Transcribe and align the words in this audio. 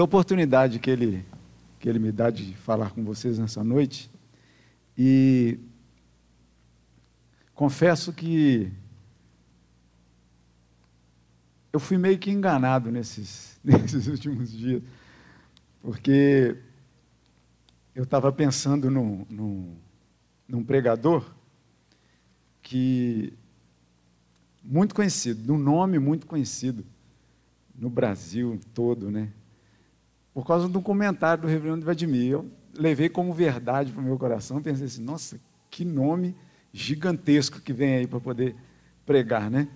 a 0.00 0.04
oportunidade 0.04 0.78
que 0.78 0.90
ele, 0.90 1.24
que 1.78 1.88
ele 1.88 1.98
me 1.98 2.10
dá 2.10 2.30
de 2.30 2.54
falar 2.54 2.90
com 2.90 3.04
vocês 3.04 3.38
nessa 3.38 3.62
noite. 3.62 4.10
E 4.96 5.58
confesso 7.54 8.12
que 8.12 8.72
eu 11.72 11.78
fui 11.78 11.98
meio 11.98 12.18
que 12.18 12.30
enganado 12.30 12.90
nesses, 12.90 13.58
nesses 13.64 14.06
últimos 14.06 14.50
dias, 14.50 14.82
porque 15.80 16.56
eu 17.94 18.04
estava 18.04 18.32
pensando 18.32 18.90
num, 18.90 19.26
num, 19.28 19.76
num 20.48 20.64
pregador 20.64 21.30
que 22.62 23.32
muito 24.62 24.94
conhecido, 24.94 25.52
num 25.52 25.58
nome 25.58 25.98
muito 25.98 26.26
conhecido 26.26 26.84
no 27.74 27.88
Brasil 27.88 28.60
todo, 28.74 29.10
né? 29.10 29.32
Por 30.32 30.46
causa 30.46 30.68
de 30.68 30.76
um 30.76 30.82
comentário 30.82 31.42
do 31.42 31.48
reverendo 31.48 31.84
Vladimir. 31.84 32.32
Eu 32.32 32.50
levei 32.76 33.08
como 33.08 33.32
verdade 33.32 33.92
para 33.92 34.00
o 34.00 34.04
meu 34.04 34.18
coração, 34.18 34.62
pensei 34.62 34.86
assim, 34.86 35.02
nossa, 35.02 35.40
que 35.70 35.84
nome 35.84 36.34
gigantesco 36.72 37.60
que 37.60 37.72
vem 37.72 37.96
aí 37.96 38.06
para 38.06 38.20
poder 38.20 38.54
pregar, 39.04 39.50
né? 39.50 39.68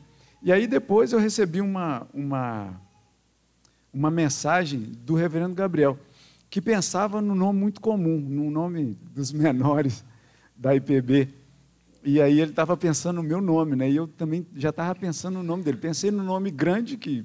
E 0.42 0.52
aí 0.52 0.66
depois 0.66 1.12
eu 1.12 1.18
recebi 1.18 1.60
uma, 1.60 2.06
uma, 2.12 2.80
uma 3.92 4.10
mensagem 4.10 4.92
do 5.04 5.14
reverendo 5.14 5.54
Gabriel, 5.54 5.98
que 6.50 6.60
pensava 6.60 7.20
num 7.20 7.34
nome 7.34 7.58
muito 7.58 7.80
comum, 7.80 8.18
num 8.20 8.50
nome 8.50 8.96
dos 9.12 9.32
menores 9.32 10.04
da 10.54 10.74
IPB. 10.74 11.28
E 12.04 12.20
aí 12.20 12.38
ele 12.38 12.50
estava 12.50 12.76
pensando 12.76 13.16
no 13.16 13.22
meu 13.22 13.40
nome, 13.40 13.74
né? 13.74 13.90
E 13.90 13.96
eu 13.96 14.06
também 14.06 14.46
já 14.54 14.68
estava 14.68 14.94
pensando 14.94 15.38
no 15.38 15.42
nome 15.42 15.64
dele. 15.64 15.78
Pensei 15.78 16.10
no 16.10 16.22
nome 16.22 16.50
grande 16.50 16.98
que 16.98 17.24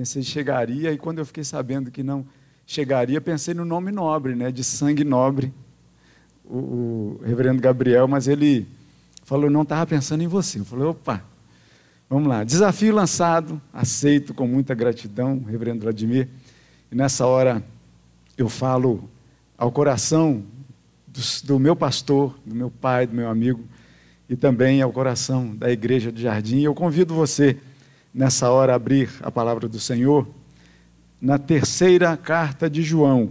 Pensei 0.00 0.22
chegaria, 0.22 0.90
e 0.92 0.96
quando 0.96 1.18
eu 1.18 1.26
fiquei 1.26 1.44
sabendo 1.44 1.90
que 1.90 2.02
não 2.02 2.24
chegaria, 2.64 3.20
pensei 3.20 3.52
no 3.52 3.66
nome 3.66 3.92
nobre, 3.92 4.34
né, 4.34 4.50
de 4.50 4.64
sangue 4.64 5.04
nobre, 5.04 5.52
o, 6.42 6.56
o 6.56 7.20
reverendo 7.22 7.60
Gabriel, 7.60 8.08
mas 8.08 8.26
ele 8.26 8.66
falou, 9.24 9.50
não 9.50 9.60
estava 9.60 9.86
pensando 9.86 10.22
em 10.22 10.26
você. 10.26 10.58
Eu 10.58 10.64
falei, 10.64 10.86
opa, 10.86 11.22
vamos 12.08 12.28
lá. 12.28 12.42
Desafio 12.44 12.94
lançado, 12.94 13.60
aceito 13.74 14.32
com 14.32 14.46
muita 14.46 14.74
gratidão, 14.74 15.44
reverendo 15.46 15.82
Vladimir. 15.82 16.28
E 16.90 16.94
nessa 16.94 17.26
hora 17.26 17.62
eu 18.38 18.48
falo 18.48 19.06
ao 19.58 19.70
coração 19.70 20.42
do, 21.06 21.20
do 21.44 21.58
meu 21.58 21.76
pastor, 21.76 22.40
do 22.46 22.54
meu 22.54 22.70
pai, 22.70 23.06
do 23.06 23.14
meu 23.14 23.28
amigo, 23.28 23.62
e 24.30 24.34
também 24.34 24.80
ao 24.80 24.90
coração 24.94 25.54
da 25.54 25.70
igreja 25.70 26.10
do 26.10 26.18
Jardim. 26.18 26.62
Eu 26.62 26.74
convido 26.74 27.14
você 27.14 27.58
nessa 28.12 28.50
hora 28.50 28.74
abrir 28.74 29.08
a 29.22 29.30
palavra 29.30 29.68
do 29.68 29.78
Senhor 29.78 30.26
na 31.20 31.38
terceira 31.38 32.16
carta 32.16 32.68
de 32.70 32.82
João, 32.82 33.30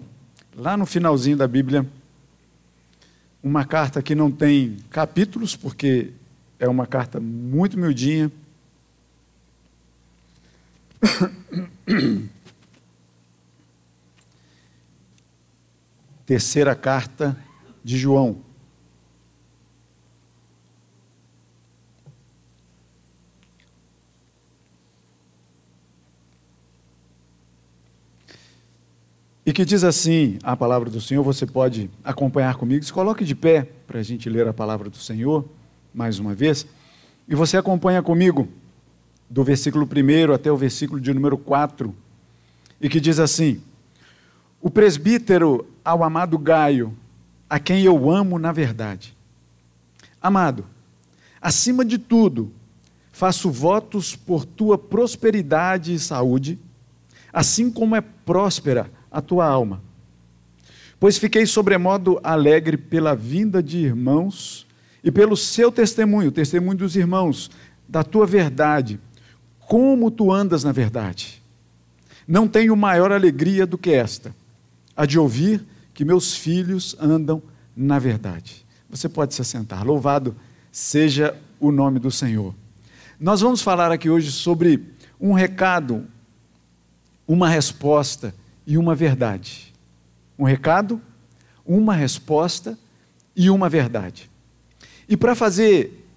lá 0.55 0.77
no 0.77 0.85
finalzinho 0.85 1.35
da 1.35 1.47
Bíblia. 1.47 1.85
Uma 3.41 3.65
carta 3.65 4.01
que 4.01 4.13
não 4.13 4.29
tem 4.29 4.77
capítulos, 4.89 5.55
porque 5.55 6.11
é 6.59 6.67
uma 6.67 6.85
carta 6.85 7.19
muito 7.19 7.79
miudinha. 7.79 8.31
Terceira 16.25 16.75
carta 16.75 17.37
de 17.83 17.97
João. 17.97 18.48
E 29.49 29.51
que 29.51 29.65
diz 29.65 29.83
assim 29.83 30.37
a 30.43 30.55
palavra 30.55 30.91
do 30.91 31.01
Senhor. 31.01 31.23
Você 31.23 31.43
pode 31.43 31.89
acompanhar 32.03 32.53
comigo. 32.53 32.85
Se 32.85 32.93
coloque 32.93 33.25
de 33.25 33.33
pé 33.33 33.67
para 33.87 33.99
a 33.99 34.03
gente 34.03 34.29
ler 34.29 34.47
a 34.47 34.53
palavra 34.53 34.91
do 34.91 34.97
Senhor 34.97 35.43
mais 35.91 36.19
uma 36.19 36.35
vez. 36.35 36.67
E 37.27 37.33
você 37.33 37.57
acompanha 37.57 38.03
comigo 38.03 38.47
do 39.27 39.43
versículo 39.43 39.89
1 39.91 40.33
até 40.33 40.51
o 40.51 40.55
versículo 40.55 41.01
de 41.01 41.11
número 41.11 41.35
4, 41.35 41.95
e 42.79 42.87
que 42.87 42.99
diz 42.99 43.17
assim: 43.17 43.59
O 44.61 44.69
presbítero 44.69 45.67
ao 45.83 46.03
amado 46.03 46.37
Gaio, 46.37 46.95
a 47.49 47.57
quem 47.57 47.81
eu 47.81 48.07
amo 48.11 48.37
na 48.37 48.51
verdade. 48.51 49.17
Amado, 50.21 50.63
acima 51.41 51.83
de 51.83 51.97
tudo, 51.97 52.51
faço 53.11 53.49
votos 53.49 54.15
por 54.15 54.45
tua 54.45 54.77
prosperidade 54.77 55.91
e 55.91 55.97
saúde, 55.97 56.59
assim 57.33 57.71
como 57.71 57.95
é 57.95 58.01
próspera 58.01 58.98
a 59.11 59.21
tua 59.21 59.45
alma. 59.45 59.81
Pois 60.99 61.17
fiquei 61.17 61.45
sobremodo 61.45 62.19
alegre 62.23 62.77
pela 62.77 63.15
vinda 63.15 63.63
de 63.63 63.77
irmãos 63.77 64.67
e 65.03 65.09
pelo 65.11 65.37
seu 65.37 65.71
testemunho, 65.71 66.29
o 66.29 66.31
testemunho 66.31 66.77
dos 66.77 66.95
irmãos, 66.95 67.49
da 67.87 68.03
tua 68.03 68.25
verdade, 68.25 68.99
como 69.59 70.11
tu 70.11 70.31
andas 70.31 70.63
na 70.63 70.71
verdade. 70.71 71.41
Não 72.27 72.47
tenho 72.47 72.75
maior 72.75 73.11
alegria 73.11 73.65
do 73.65 73.77
que 73.77 73.91
esta, 73.91 74.35
a 74.95 75.05
de 75.05 75.17
ouvir 75.17 75.65
que 75.93 76.03
meus 76.03 76.35
filhos 76.35 76.95
andam 76.99 77.41
na 77.75 77.97
verdade. 77.97 78.65
Você 78.89 79.07
pode 79.07 79.33
se 79.33 79.41
assentar. 79.41 79.85
Louvado 79.85 80.35
seja 80.71 81.35
o 81.59 81.71
nome 81.71 81.99
do 81.99 82.11
Senhor. 82.11 82.53
Nós 83.19 83.41
vamos 83.41 83.61
falar 83.61 83.91
aqui 83.91 84.09
hoje 84.09 84.31
sobre 84.31 84.83
um 85.19 85.33
recado, 85.33 86.05
uma 87.27 87.49
resposta 87.49 88.33
e 88.69 88.77
uma 88.77 88.93
verdade. 88.93 89.73
Um 90.37 90.43
recado, 90.43 91.01
uma 91.65 91.95
resposta 91.95 92.77
e 93.35 93.49
uma 93.49 93.67
verdade. 93.67 94.29
E 95.09 95.17
para 95.17 95.33
fazer, 95.33 96.07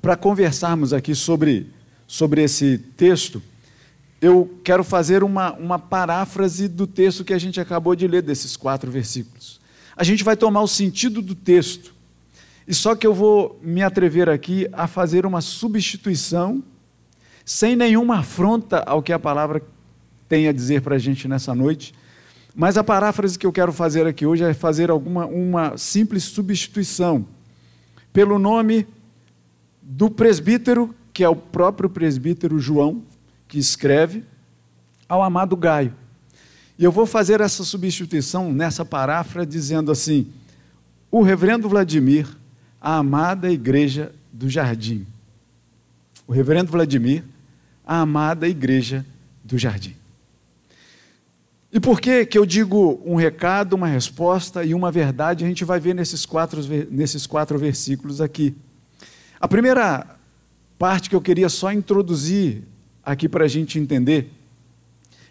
para 0.00 0.16
conversarmos 0.16 0.94
aqui 0.94 1.14
sobre, 1.14 1.70
sobre 2.06 2.42
esse 2.42 2.78
texto, 2.78 3.42
eu 4.22 4.58
quero 4.64 4.82
fazer 4.82 5.22
uma, 5.22 5.52
uma 5.52 5.78
paráfrase 5.78 6.66
do 6.66 6.86
texto 6.86 7.26
que 7.26 7.34
a 7.34 7.38
gente 7.38 7.60
acabou 7.60 7.94
de 7.94 8.08
ler, 8.08 8.22
desses 8.22 8.56
quatro 8.56 8.90
versículos. 8.90 9.60
A 9.94 10.02
gente 10.02 10.24
vai 10.24 10.34
tomar 10.34 10.62
o 10.62 10.68
sentido 10.68 11.20
do 11.20 11.34
texto, 11.34 11.94
e 12.66 12.72
só 12.72 12.94
que 12.94 13.06
eu 13.06 13.12
vou 13.12 13.60
me 13.62 13.82
atrever 13.82 14.30
aqui 14.30 14.66
a 14.72 14.86
fazer 14.86 15.26
uma 15.26 15.42
substituição, 15.42 16.64
sem 17.44 17.76
nenhuma 17.76 18.20
afronta 18.20 18.78
ao 18.78 19.02
que 19.02 19.12
a 19.12 19.18
palavra 19.18 19.62
tem 20.28 20.48
a 20.48 20.52
dizer 20.52 20.82
para 20.82 20.96
a 20.96 20.98
gente 20.98 21.26
nessa 21.26 21.54
noite, 21.54 21.94
mas 22.54 22.76
a 22.76 22.84
paráfrase 22.84 23.38
que 23.38 23.46
eu 23.46 23.52
quero 23.52 23.72
fazer 23.72 24.06
aqui 24.06 24.26
hoje 24.26 24.44
é 24.44 24.52
fazer 24.52 24.90
alguma 24.90 25.26
uma 25.26 25.76
simples 25.76 26.24
substituição 26.24 27.24
pelo 28.12 28.38
nome 28.38 28.86
do 29.80 30.10
presbítero, 30.10 30.94
que 31.12 31.22
é 31.22 31.28
o 31.28 31.36
próprio 31.36 31.88
presbítero 31.88 32.58
João, 32.58 33.02
que 33.46 33.58
escreve, 33.58 34.24
ao 35.08 35.22
amado 35.22 35.56
Gaio. 35.56 35.94
E 36.78 36.84
eu 36.84 36.92
vou 36.92 37.06
fazer 37.06 37.40
essa 37.40 37.64
substituição 37.64 38.52
nessa 38.52 38.84
paráfrase 38.84 39.48
dizendo 39.48 39.90
assim: 39.90 40.28
o 41.10 41.22
reverendo 41.22 41.68
Vladimir, 41.68 42.28
a 42.80 42.96
amada 42.98 43.50
igreja 43.50 44.12
do 44.32 44.48
jardim. 44.48 45.06
O 46.26 46.32
reverendo 46.32 46.70
Vladimir, 46.70 47.24
a 47.86 48.00
amada 48.00 48.46
igreja 48.46 49.04
do 49.42 49.56
jardim. 49.56 49.96
E 51.78 51.80
por 51.80 52.00
que, 52.00 52.26
que 52.26 52.36
eu 52.36 52.44
digo 52.44 53.00
um 53.06 53.14
recado, 53.14 53.74
uma 53.74 53.86
resposta 53.86 54.64
e 54.64 54.74
uma 54.74 54.90
verdade? 54.90 55.44
A 55.44 55.46
gente 55.46 55.64
vai 55.64 55.78
ver 55.78 55.94
nesses 55.94 56.26
quatro, 56.26 56.60
nesses 56.90 57.24
quatro 57.24 57.56
versículos 57.56 58.20
aqui. 58.20 58.52
A 59.38 59.46
primeira 59.46 60.04
parte 60.76 61.08
que 61.08 61.14
eu 61.14 61.20
queria 61.20 61.48
só 61.48 61.72
introduzir 61.72 62.64
aqui 63.00 63.28
para 63.28 63.44
a 63.44 63.46
gente 63.46 63.78
entender 63.78 64.28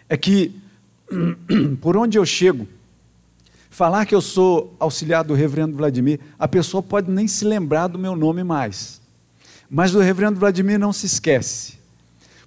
é 0.08 0.16
que, 0.16 0.58
por 1.82 1.98
onde 1.98 2.16
eu 2.16 2.24
chego, 2.24 2.66
falar 3.68 4.06
que 4.06 4.14
eu 4.14 4.22
sou 4.22 4.74
auxiliar 4.80 5.24
do 5.24 5.34
reverendo 5.34 5.76
Vladimir, 5.76 6.18
a 6.38 6.48
pessoa 6.48 6.82
pode 6.82 7.10
nem 7.10 7.28
se 7.28 7.44
lembrar 7.44 7.88
do 7.88 7.98
meu 7.98 8.16
nome 8.16 8.42
mais. 8.42 9.02
Mas 9.68 9.94
o 9.94 10.00
reverendo 10.00 10.40
Vladimir 10.40 10.78
não 10.78 10.94
se 10.94 11.04
esquece, 11.04 11.74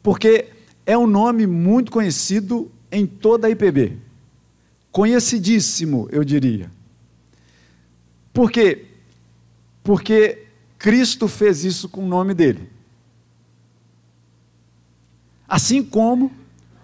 porque 0.02 0.48
é 0.88 0.98
um 0.98 1.06
nome 1.06 1.46
muito 1.46 1.92
conhecido 1.92 2.72
em 2.92 3.06
toda 3.06 3.48
a 3.48 3.50
IPB. 3.50 3.98
Conhecidíssimo, 4.92 6.08
eu 6.12 6.24
diria. 6.24 6.70
Por 8.34 8.52
quê? 8.52 8.86
Porque 9.84 10.46
Cristo 10.78 11.28
fez 11.28 11.64
isso 11.64 11.88
com 11.88 12.04
o 12.04 12.08
nome 12.08 12.34
dele. 12.34 12.70
Assim 15.48 15.84
como 15.84 16.32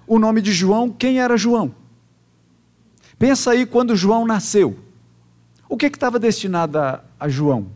o 0.05 0.19
nome 0.19 0.41
de 0.41 0.51
João, 0.51 0.89
quem 0.89 1.19
era 1.19 1.37
João? 1.37 1.73
Pensa 3.19 3.51
aí 3.51 3.65
quando 3.65 3.95
João 3.95 4.25
nasceu. 4.25 4.77
O 5.69 5.75
que 5.75 5.87
estava 5.87 6.19
destinado 6.19 6.77
a, 6.77 7.03
a 7.19 7.27
João? 7.27 7.67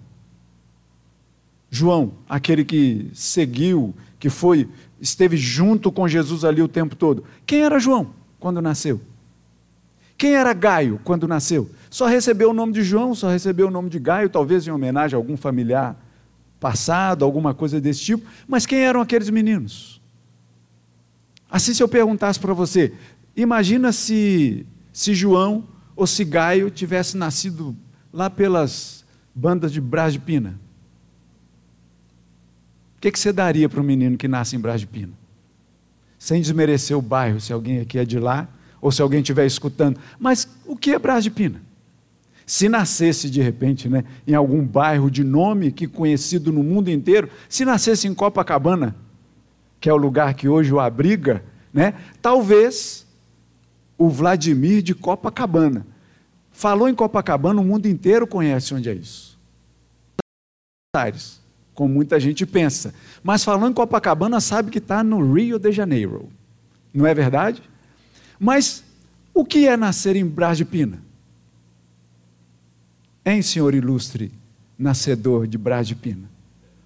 João, 1.69 2.13
aquele 2.27 2.63
que 2.65 3.09
seguiu, 3.13 3.93
que 4.19 4.29
foi, 4.29 4.69
esteve 4.99 5.37
junto 5.37 5.91
com 5.91 6.07
Jesus 6.07 6.43
ali 6.43 6.61
o 6.61 6.67
tempo 6.67 6.95
todo. 6.95 7.23
Quem 7.45 7.61
era 7.61 7.79
João? 7.79 8.13
Quando 8.41 8.61
nasceu? 8.61 8.99
Quem 10.17 10.35
era 10.35 10.51
Gaio 10.51 10.99
quando 11.03 11.27
nasceu? 11.27 11.69
Só 11.89 12.07
recebeu 12.07 12.49
o 12.49 12.53
nome 12.53 12.73
de 12.73 12.83
João, 12.83 13.15
só 13.15 13.29
recebeu 13.29 13.67
o 13.67 13.71
nome 13.71 13.89
de 13.89 13.99
Gaio, 13.99 14.29
talvez 14.29 14.67
em 14.67 14.71
homenagem 14.71 15.15
a 15.15 15.19
algum 15.19 15.37
familiar 15.37 15.95
passado, 16.59 17.23
alguma 17.23 17.53
coisa 17.53 17.79
desse 17.79 18.01
tipo. 18.01 18.27
Mas 18.47 18.65
quem 18.65 18.79
eram 18.79 18.99
aqueles 18.99 19.29
meninos? 19.29 20.01
Assim, 21.49 21.73
se 21.73 21.81
eu 21.81 21.87
perguntasse 21.87 22.39
para 22.39 22.53
você, 22.53 22.93
imagina 23.35 23.91
se, 23.91 24.65
se 24.91 25.13
João 25.13 25.63
ou 25.95 26.07
se 26.07 26.25
Gaio 26.25 26.69
tivesse 26.69 27.15
nascido 27.15 27.75
lá 28.11 28.29
pelas 28.29 29.05
bandas 29.35 29.71
de 29.71 29.79
Brás 29.79 30.13
de 30.13 30.19
Pina. 30.19 30.59
O 32.97 33.01
que, 33.01 33.11
que 33.11 33.19
você 33.19 33.31
daria 33.31 33.69
para 33.69 33.79
um 33.79 33.83
menino 33.83 34.17
que 34.17 34.27
nasce 34.27 34.55
em 34.55 34.59
Brás 34.59 34.81
de 34.81 34.87
Pina? 34.87 35.20
Sem 36.21 36.39
desmerecer 36.39 36.95
o 36.95 37.01
bairro, 37.01 37.41
se 37.41 37.51
alguém 37.51 37.79
aqui 37.79 37.97
é 37.97 38.05
de 38.05 38.19
lá, 38.19 38.47
ou 38.79 38.91
se 38.91 39.01
alguém 39.01 39.21
estiver 39.21 39.43
escutando. 39.43 39.99
Mas 40.19 40.47
o 40.67 40.77
que 40.77 40.91
é 40.91 40.99
Brás 40.99 41.23
de 41.23 41.31
Pina? 41.31 41.59
Se 42.45 42.69
nascesse 42.69 43.27
de 43.27 43.41
repente 43.41 43.89
né, 43.89 44.03
em 44.27 44.35
algum 44.35 44.63
bairro 44.63 45.09
de 45.09 45.23
nome 45.23 45.71
que 45.71 45.87
conhecido 45.87 46.53
no 46.53 46.61
mundo 46.61 46.91
inteiro, 46.91 47.27
se 47.49 47.65
nascesse 47.65 48.07
em 48.07 48.13
Copacabana, 48.13 48.95
que 49.79 49.89
é 49.89 49.93
o 49.93 49.97
lugar 49.97 50.35
que 50.35 50.47
hoje 50.47 50.71
o 50.71 50.79
abriga, 50.79 51.43
né, 51.73 51.95
talvez 52.21 53.07
o 53.97 54.07
Vladimir 54.07 54.83
de 54.83 54.93
Copacabana. 54.93 55.87
Falou 56.51 56.87
em 56.87 56.93
Copacabana, 56.93 57.59
o 57.59 57.65
mundo 57.65 57.87
inteiro 57.87 58.27
conhece 58.27 58.75
onde 58.75 58.89
é 58.89 58.93
isso. 58.93 59.39
Aires, 60.95 61.40
como 61.73 61.93
muita 61.93 62.19
gente 62.19 62.45
pensa. 62.45 62.93
Mas 63.23 63.43
falando 63.43 63.71
em 63.71 63.73
Copacabana, 63.73 64.39
sabe 64.39 64.71
que 64.71 64.77
está 64.77 65.03
no 65.03 65.33
Rio 65.33 65.57
de 65.57 65.71
Janeiro. 65.71 66.29
Não 66.93 67.07
é 67.07 67.13
verdade? 67.13 67.61
Mas 68.39 68.83
o 69.33 69.45
que 69.45 69.67
é 69.67 69.77
nascer 69.77 70.15
em 70.15 70.25
Brás 70.25 70.57
de 70.57 70.65
Pina? 70.65 71.01
Hein, 73.25 73.41
senhor 73.41 73.73
ilustre, 73.73 74.31
nascedor 74.77 75.47
de 75.47 75.57
Brás 75.57 75.87
de 75.87 75.95
Pina? 75.95 76.29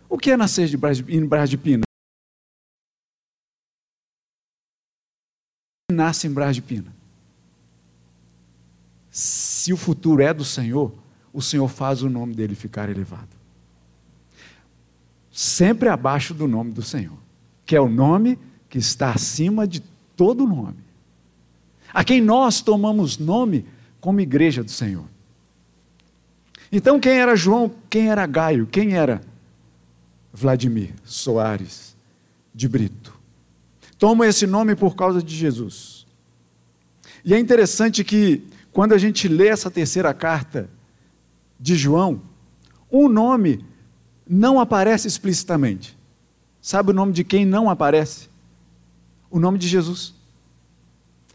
O 0.10 0.18
que 0.18 0.32
é 0.32 0.38
nascer 0.38 0.68
de 0.68 0.78
Brás 0.78 0.98
de, 0.98 1.16
em 1.16 1.26
Brás 1.26 1.50
de 1.50 1.58
Pina? 1.58 1.84
Nasce 5.92 6.28
em 6.28 6.32
Brás 6.32 6.56
de 6.56 6.62
Pina. 6.62 6.94
Se 9.10 9.72
o 9.72 9.78
futuro 9.78 10.22
é 10.22 10.34
do 10.34 10.44
Senhor, 10.44 10.94
o 11.32 11.42
Senhor 11.42 11.68
faz 11.70 12.02
o 12.04 12.10
nome 12.10 12.36
dele 12.36 12.54
ficar 12.54 12.90
elevado. 12.90 13.35
Sempre 15.36 15.90
abaixo 15.90 16.34
do 16.34 16.48
nome 16.48 16.72
do 16.72 16.82
Senhor, 16.82 17.18
que 17.66 17.76
é 17.76 17.82
o 17.82 17.90
nome 17.90 18.40
que 18.70 18.78
está 18.78 19.12
acima 19.12 19.68
de 19.68 19.82
todo 20.16 20.48
nome. 20.48 20.78
A 21.94 22.06
quem 22.06 22.22
nós 22.22 22.62
tomamos 22.62 23.18
nome 23.18 23.66
como 24.00 24.22
igreja 24.22 24.64
do 24.64 24.72
Senhor. 24.72 25.04
Então, 26.72 27.02
quem 27.02 27.20
era 27.20 27.36
João? 27.36 27.70
Quem 27.90 28.10
era 28.10 28.26
Gaio? 28.26 28.66
Quem 28.66 28.96
era 28.96 29.22
Vladimir 30.32 30.94
Soares 31.04 31.98
de 32.54 32.70
Brito? 32.70 33.14
Toma 34.00 34.26
esse 34.28 34.48
nome 34.48 34.74
por 34.74 34.96
causa 34.96 35.22
de 35.22 35.36
Jesus. 35.36 36.08
E 37.26 37.34
é 37.34 37.40
interessante 37.40 38.06
que, 38.06 38.42
quando 38.72 38.94
a 38.94 38.98
gente 38.98 39.28
lê 39.28 39.50
essa 39.50 39.70
terceira 39.70 40.14
carta 40.14 40.70
de 41.60 41.76
João, 41.76 42.22
um 42.90 43.10
nome 43.10 43.66
não 44.28 44.60
aparece 44.60 45.08
explicitamente. 45.08 45.98
Sabe 46.62 46.92
o 46.92 46.94
nome 46.94 47.14
de 47.14 47.24
quem 47.24 47.46
não 47.46 47.70
aparece? 47.70 48.28
O 49.30 49.40
nome 49.40 49.58
de 49.58 49.68
Jesus. 49.68 50.14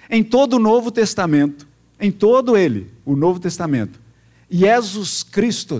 Em 0.08 0.24
todo 0.24 0.54
o 0.54 0.58
Novo 0.58 0.90
Testamento, 0.90 1.68
em 2.00 2.10
todo 2.10 2.56
ele, 2.56 2.90
o 3.04 3.14
Novo 3.14 3.38
Testamento, 3.38 4.00
Jesus 4.50 5.22
Cristo 5.22 5.78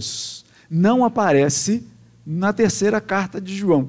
não 0.71 1.05
aparece 1.05 1.85
na 2.25 2.53
terceira 2.53 3.01
carta 3.01 3.41
de 3.41 3.57
João. 3.57 3.89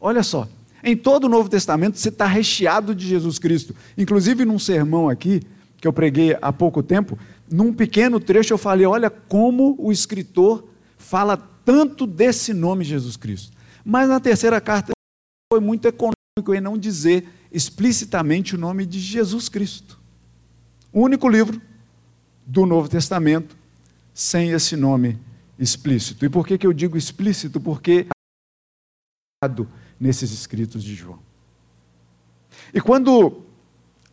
Olha 0.00 0.22
só, 0.22 0.48
em 0.84 0.96
todo 0.96 1.24
o 1.24 1.28
Novo 1.28 1.48
Testamento 1.48 1.98
você 1.98 2.08
está 2.08 2.26
recheado 2.26 2.94
de 2.94 3.06
Jesus 3.06 3.38
Cristo. 3.38 3.74
Inclusive 3.98 4.44
num 4.44 4.58
sermão 4.58 5.08
aqui, 5.08 5.42
que 5.78 5.88
eu 5.88 5.92
preguei 5.92 6.36
há 6.40 6.52
pouco 6.52 6.80
tempo, 6.82 7.18
num 7.50 7.72
pequeno 7.72 8.20
trecho 8.20 8.52
eu 8.52 8.58
falei: 8.58 8.86
olha 8.86 9.10
como 9.10 9.74
o 9.78 9.90
escritor 9.90 10.64
fala 10.96 11.36
tanto 11.64 12.06
desse 12.06 12.52
nome 12.52 12.84
Jesus 12.84 13.16
Cristo. 13.16 13.56
Mas 13.84 14.08
na 14.08 14.20
terceira 14.20 14.60
carta 14.60 14.92
foi 15.52 15.60
muito 15.60 15.86
econômico 15.86 16.54
em 16.54 16.60
não 16.60 16.78
dizer 16.78 17.28
explicitamente 17.50 18.54
o 18.54 18.58
nome 18.58 18.86
de 18.86 18.98
Jesus 18.98 19.48
Cristo. 19.48 19.98
O 20.92 21.00
único 21.00 21.28
livro 21.28 21.60
do 22.46 22.66
Novo 22.66 22.88
Testamento 22.88 23.56
sem 24.14 24.50
esse 24.50 24.76
nome 24.76 25.18
explícito. 25.58 26.24
E 26.24 26.28
por 26.28 26.46
que, 26.46 26.58
que 26.58 26.66
eu 26.66 26.72
digo 26.72 26.96
explícito? 26.96 27.60
Porque 27.60 28.06
nesses 29.98 30.32
escritos 30.32 30.82
de 30.82 30.94
João. 30.94 31.18
E 32.72 32.80
quando 32.80 33.42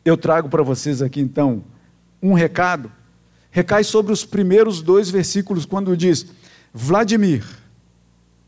eu 0.04 0.18
trago 0.18 0.50
para 0.50 0.64
vocês 0.64 1.02
aqui 1.02 1.20
então 1.20 1.64
um 2.22 2.34
recado, 2.34 2.92
recai 3.52 3.84
sobre 3.84 4.12
os 4.12 4.26
primeiros 4.26 4.82
dois 4.82 5.10
versículos, 5.10 5.66
quando 5.66 5.96
diz: 5.96 6.28
Vladimir, 6.74 7.46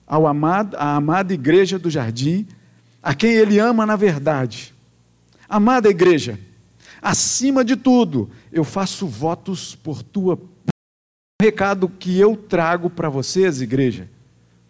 ao 0.05 0.27
amado, 0.27 0.75
à 0.75 0.95
amada 0.95 1.33
igreja 1.33 1.79
do 1.79 1.89
jardim, 1.89 2.47
a 3.01 3.15
quem 3.15 3.31
ele 3.31 3.59
ama 3.59 3.85
na 3.85 3.95
verdade. 3.95 4.73
Amada 5.47 5.89
igreja, 5.89 6.39
acima 7.01 7.63
de 7.63 7.75
tudo, 7.75 8.29
eu 8.51 8.63
faço 8.63 9.07
votos 9.07 9.75
por 9.75 10.03
tua 10.03 10.39
recado 11.41 11.89
que 11.89 12.19
eu 12.19 12.37
trago 12.37 12.89
para 12.89 13.09
vocês, 13.09 13.61
igreja, 13.61 14.07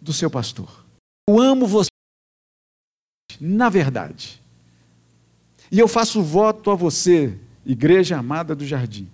do 0.00 0.12
seu 0.12 0.30
pastor. 0.30 0.84
Eu 1.28 1.38
amo 1.38 1.66
você, 1.66 1.90
na 3.38 3.68
verdade. 3.68 4.40
E 5.70 5.78
eu 5.78 5.86
faço 5.86 6.22
voto 6.22 6.70
a 6.70 6.74
você, 6.74 7.38
igreja 7.64 8.16
amada 8.16 8.54
do 8.54 8.66
jardim, 8.66 9.08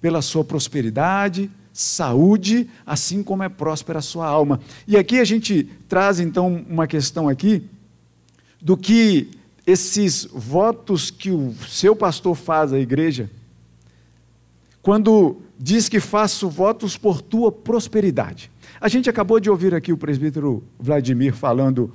pela 0.00 0.22
sua 0.22 0.42
prosperidade, 0.42 1.50
saúde, 1.76 2.70
assim 2.86 3.22
como 3.22 3.42
é 3.42 3.50
próspera 3.50 3.98
a 3.98 4.02
sua 4.02 4.26
alma. 4.26 4.60
E 4.86 4.96
aqui 4.96 5.20
a 5.20 5.24
gente 5.24 5.64
traz 5.86 6.18
então 6.18 6.64
uma 6.68 6.86
questão 6.86 7.28
aqui 7.28 7.62
do 8.60 8.76
que 8.76 9.30
esses 9.66 10.26
votos 10.32 11.10
que 11.10 11.30
o 11.30 11.52
seu 11.68 11.94
pastor 11.94 12.34
faz 12.34 12.72
à 12.72 12.78
igreja, 12.78 13.30
quando 14.80 15.36
diz 15.58 15.88
que 15.88 16.00
faço 16.00 16.48
votos 16.48 16.96
por 16.96 17.20
tua 17.20 17.52
prosperidade. 17.52 18.50
A 18.80 18.88
gente 18.88 19.10
acabou 19.10 19.38
de 19.38 19.50
ouvir 19.50 19.74
aqui 19.74 19.92
o 19.92 19.98
presbítero 19.98 20.64
Vladimir 20.78 21.34
falando 21.34 21.92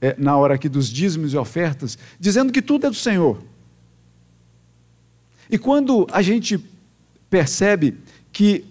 é, 0.00 0.16
na 0.18 0.36
hora 0.36 0.54
aqui 0.54 0.68
dos 0.68 0.88
dízimos 0.88 1.34
e 1.34 1.36
ofertas, 1.36 1.96
dizendo 2.18 2.52
que 2.52 2.62
tudo 2.62 2.86
é 2.86 2.90
do 2.90 2.96
Senhor. 2.96 3.38
E 5.48 5.56
quando 5.56 6.06
a 6.10 6.20
gente 6.20 6.58
percebe 7.28 7.96
que 8.32 8.64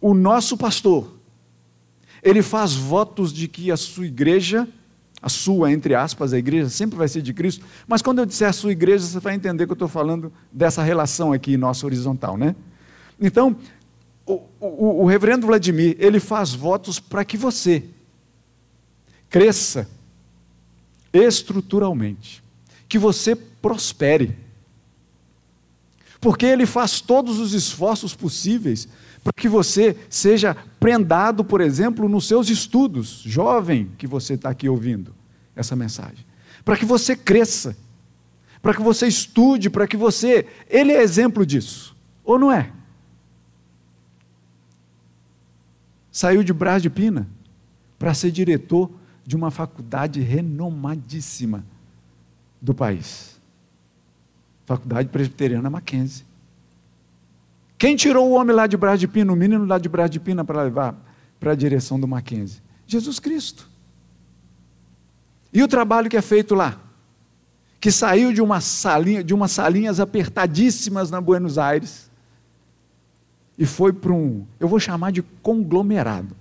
o 0.00 0.14
nosso 0.14 0.56
pastor, 0.56 1.16
ele 2.22 2.42
faz 2.42 2.74
votos 2.74 3.32
de 3.32 3.48
que 3.48 3.70
a 3.70 3.76
sua 3.76 4.06
igreja, 4.06 4.68
a 5.22 5.28
sua, 5.28 5.72
entre 5.72 5.94
aspas, 5.94 6.32
a 6.32 6.38
igreja 6.38 6.68
sempre 6.68 6.96
vai 6.96 7.08
ser 7.08 7.22
de 7.22 7.32
Cristo, 7.32 7.64
mas 7.86 8.02
quando 8.02 8.18
eu 8.18 8.26
disser 8.26 8.48
a 8.48 8.52
sua 8.52 8.72
igreja, 8.72 9.04
você 9.04 9.20
vai 9.20 9.34
entender 9.34 9.66
que 9.66 9.72
eu 9.72 9.74
estou 9.74 9.88
falando 9.88 10.32
dessa 10.52 10.82
relação 10.82 11.32
aqui 11.32 11.56
nossa 11.56 11.86
horizontal, 11.86 12.36
né? 12.36 12.54
Então, 13.20 13.56
o, 14.26 14.42
o, 14.60 15.02
o 15.02 15.06
reverendo 15.06 15.46
Vladimir, 15.46 15.96
ele 15.98 16.18
faz 16.18 16.52
votos 16.52 16.98
para 16.98 17.24
que 17.24 17.36
você 17.36 17.84
cresça 19.30 19.88
estruturalmente, 21.12 22.42
que 22.88 22.98
você 22.98 23.34
prospere. 23.34 24.36
Porque 26.20 26.46
ele 26.46 26.66
faz 26.66 27.00
todos 27.00 27.38
os 27.38 27.52
esforços 27.52 28.14
possíveis 28.14 28.88
para 29.26 29.32
que 29.36 29.48
você 29.48 29.96
seja 30.08 30.56
prendado, 30.78 31.44
por 31.44 31.60
exemplo, 31.60 32.08
nos 32.08 32.28
seus 32.28 32.48
estudos, 32.48 33.22
jovem 33.24 33.90
que 33.98 34.06
você 34.06 34.34
está 34.34 34.50
aqui 34.50 34.68
ouvindo 34.68 35.12
essa 35.54 35.74
mensagem, 35.74 36.24
para 36.64 36.76
que 36.76 36.84
você 36.84 37.16
cresça, 37.16 37.76
para 38.62 38.72
que 38.72 38.80
você 38.80 39.06
estude, 39.06 39.68
para 39.68 39.86
que 39.86 39.96
você. 39.96 40.46
Ele 40.70 40.92
é 40.92 41.02
exemplo 41.02 41.44
disso, 41.44 41.96
ou 42.24 42.38
não 42.38 42.52
é? 42.52 42.72
saiu 46.16 46.42
de 46.42 46.50
Brás 46.50 46.80
de 46.80 46.88
Pina 46.88 47.28
para 47.98 48.14
ser 48.14 48.30
diretor 48.30 48.90
de 49.26 49.36
uma 49.36 49.50
faculdade 49.50 50.18
renomadíssima 50.22 51.62
do 52.58 52.72
país. 52.72 53.38
Faculdade 54.64 55.10
Presbiteriana 55.10 55.68
Mackenzie. 55.68 56.24
Quem 57.78 57.94
tirou 57.94 58.30
o 58.30 58.34
homem 58.34 58.54
lá 58.54 58.66
de 58.66 58.76
Brás 58.76 58.98
de 58.98 59.06
Pina, 59.06 59.32
o 59.32 59.36
menino 59.36 59.66
lá 59.66 59.78
de 59.78 59.88
Brás 59.88 60.10
de 60.10 60.18
Pina 60.18 60.44
para 60.44 60.62
levar 60.62 60.94
para 61.38 61.52
a 61.52 61.54
direção 61.54 62.00
do 62.00 62.08
Mackenzie? 62.08 62.62
Jesus 62.86 63.18
Cristo. 63.18 63.68
E 65.52 65.62
o 65.62 65.68
trabalho 65.68 66.08
que 66.08 66.16
é 66.16 66.22
feito 66.22 66.54
lá? 66.54 66.80
Que 67.80 67.90
saiu 67.90 68.32
de 68.32 68.40
uma 68.40 68.60
salinha, 68.60 69.22
de 69.22 69.34
umas 69.34 69.52
salinhas 69.52 70.00
apertadíssimas 70.00 71.10
na 71.10 71.20
Buenos 71.20 71.58
Aires, 71.58 72.10
e 73.58 73.64
foi 73.64 73.92
para 73.92 74.12
um, 74.12 74.44
eu 74.60 74.68
vou 74.68 74.78
chamar 74.78 75.12
de 75.12 75.22
conglomerado, 75.22 76.36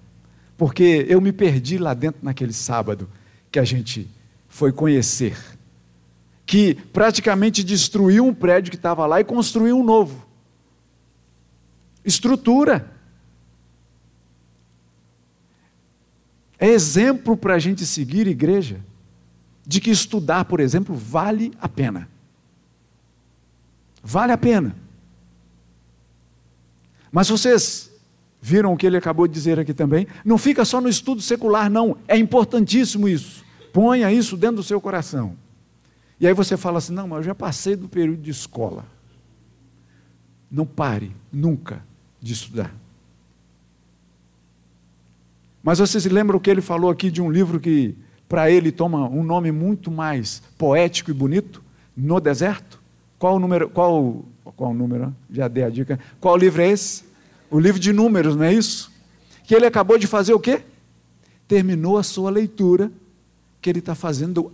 porque 0.58 1.06
eu 1.08 1.22
me 1.22 1.32
perdi 1.32 1.78
lá 1.78 1.94
dentro 1.94 2.20
naquele 2.24 2.52
sábado 2.52 3.10
que 3.50 3.58
a 3.58 3.64
gente 3.64 4.10
foi 4.50 4.72
conhecer, 4.72 5.38
que 6.46 6.76
praticamente 6.92 7.64
destruiu 7.64 8.26
um 8.26 8.34
prédio 8.34 8.70
que 8.70 8.78
estava 8.78 9.06
lá 9.06 9.22
e 9.22 9.24
construiu 9.24 9.78
um 9.78 9.84
novo. 9.84 10.26
Estrutura. 12.06 12.92
É 16.60 16.68
exemplo 16.68 17.36
para 17.36 17.56
a 17.56 17.60
gente 17.60 17.86
seguir, 17.86 18.28
igreja, 18.28 18.80
de 19.66 19.82
que 19.82 19.90
estudar, 19.90 20.46
por 20.46 20.60
exemplo, 20.60 20.96
vale 20.96 21.52
a 21.60 21.68
pena. 21.68 22.08
Vale 24.04 24.32
a 24.32 24.38
pena. 24.38 24.76
Mas 27.12 27.28
vocês 27.28 27.92
viram 28.40 28.74
o 28.74 28.78
que 28.78 28.86
ele 28.86 28.98
acabou 28.98 29.28
de 29.28 29.34
dizer 29.34 29.60
aqui 29.60 29.74
também? 29.74 30.08
Não 30.24 30.38
fica 30.38 30.64
só 30.64 30.80
no 30.80 30.88
estudo 30.88 31.22
secular, 31.22 31.70
não. 31.70 31.98
É 32.08 32.16
importantíssimo 32.16 33.10
isso. 33.10 33.44
Ponha 33.74 34.12
isso 34.12 34.38
dentro 34.38 34.58
do 34.58 34.64
seu 34.64 34.80
coração. 34.80 35.36
E 36.20 36.28
aí 36.28 36.34
você 36.34 36.56
fala 36.56 36.78
assim: 36.78 36.94
não, 36.94 37.08
mas 37.08 37.18
eu 37.18 37.24
já 37.24 37.36
passei 37.36 37.76
do 37.76 37.90
período 37.90 38.22
de 38.22 38.30
escola. 38.30 38.86
Não 40.50 40.66
pare 40.66 41.14
nunca 41.32 41.84
de 42.26 42.34
estudar. 42.34 42.74
Mas 45.62 45.78
você 45.78 46.02
se 46.02 46.10
lembra 46.10 46.36
o 46.36 46.40
que 46.40 46.50
ele 46.50 46.60
falou 46.60 46.90
aqui 46.90 47.12
de 47.12 47.22
um 47.22 47.30
livro 47.30 47.60
que, 47.60 47.96
para 48.28 48.50
ele, 48.50 48.72
toma 48.72 49.08
um 49.08 49.24
nome 49.24 49.52
muito 49.52 49.92
mais 49.92 50.42
poético 50.58 51.12
e 51.12 51.14
bonito? 51.14 51.62
No 51.96 52.20
deserto? 52.20 52.82
Qual 53.20 53.36
o 53.36 53.40
número? 53.40 53.70
Qual, 53.70 54.26
qual 54.56 54.72
o 54.72 54.74
número? 54.74 55.16
Já 55.30 55.48
dei 55.48 55.64
a 55.64 55.70
dica. 55.70 56.00
Qual 56.20 56.36
livro 56.36 56.64
é 56.64 56.70
esse? 56.70 57.04
O 57.52 57.60
livro 57.60 57.80
de 57.80 57.94
números, 57.94 58.36
não 58.36 58.44
é 58.44 58.52
isso? 58.52 58.92
Que 59.44 59.54
ele 59.54 59.68
acabou 59.68 60.00
de 60.00 60.08
fazer 60.08 60.34
o 60.34 60.40
quê? 60.40 60.64
Terminou 61.48 61.96
a 61.96 62.02
sua 62.02 62.32
leitura, 62.32 62.92
que 63.62 63.70
ele 63.70 63.80
está 63.80 63.94
fazendo 63.94 64.52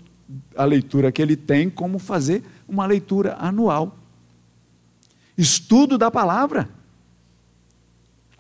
a 0.58 0.66
leitura 0.66 1.10
que 1.10 1.22
ele 1.22 1.38
tem, 1.38 1.70
como 1.70 2.00
fazer 2.00 2.44
uma 2.68 2.86
leitura 2.86 3.38
anual. 3.40 3.98
Estudo 5.38 5.98
da 5.98 6.12
palavra. 6.12 6.81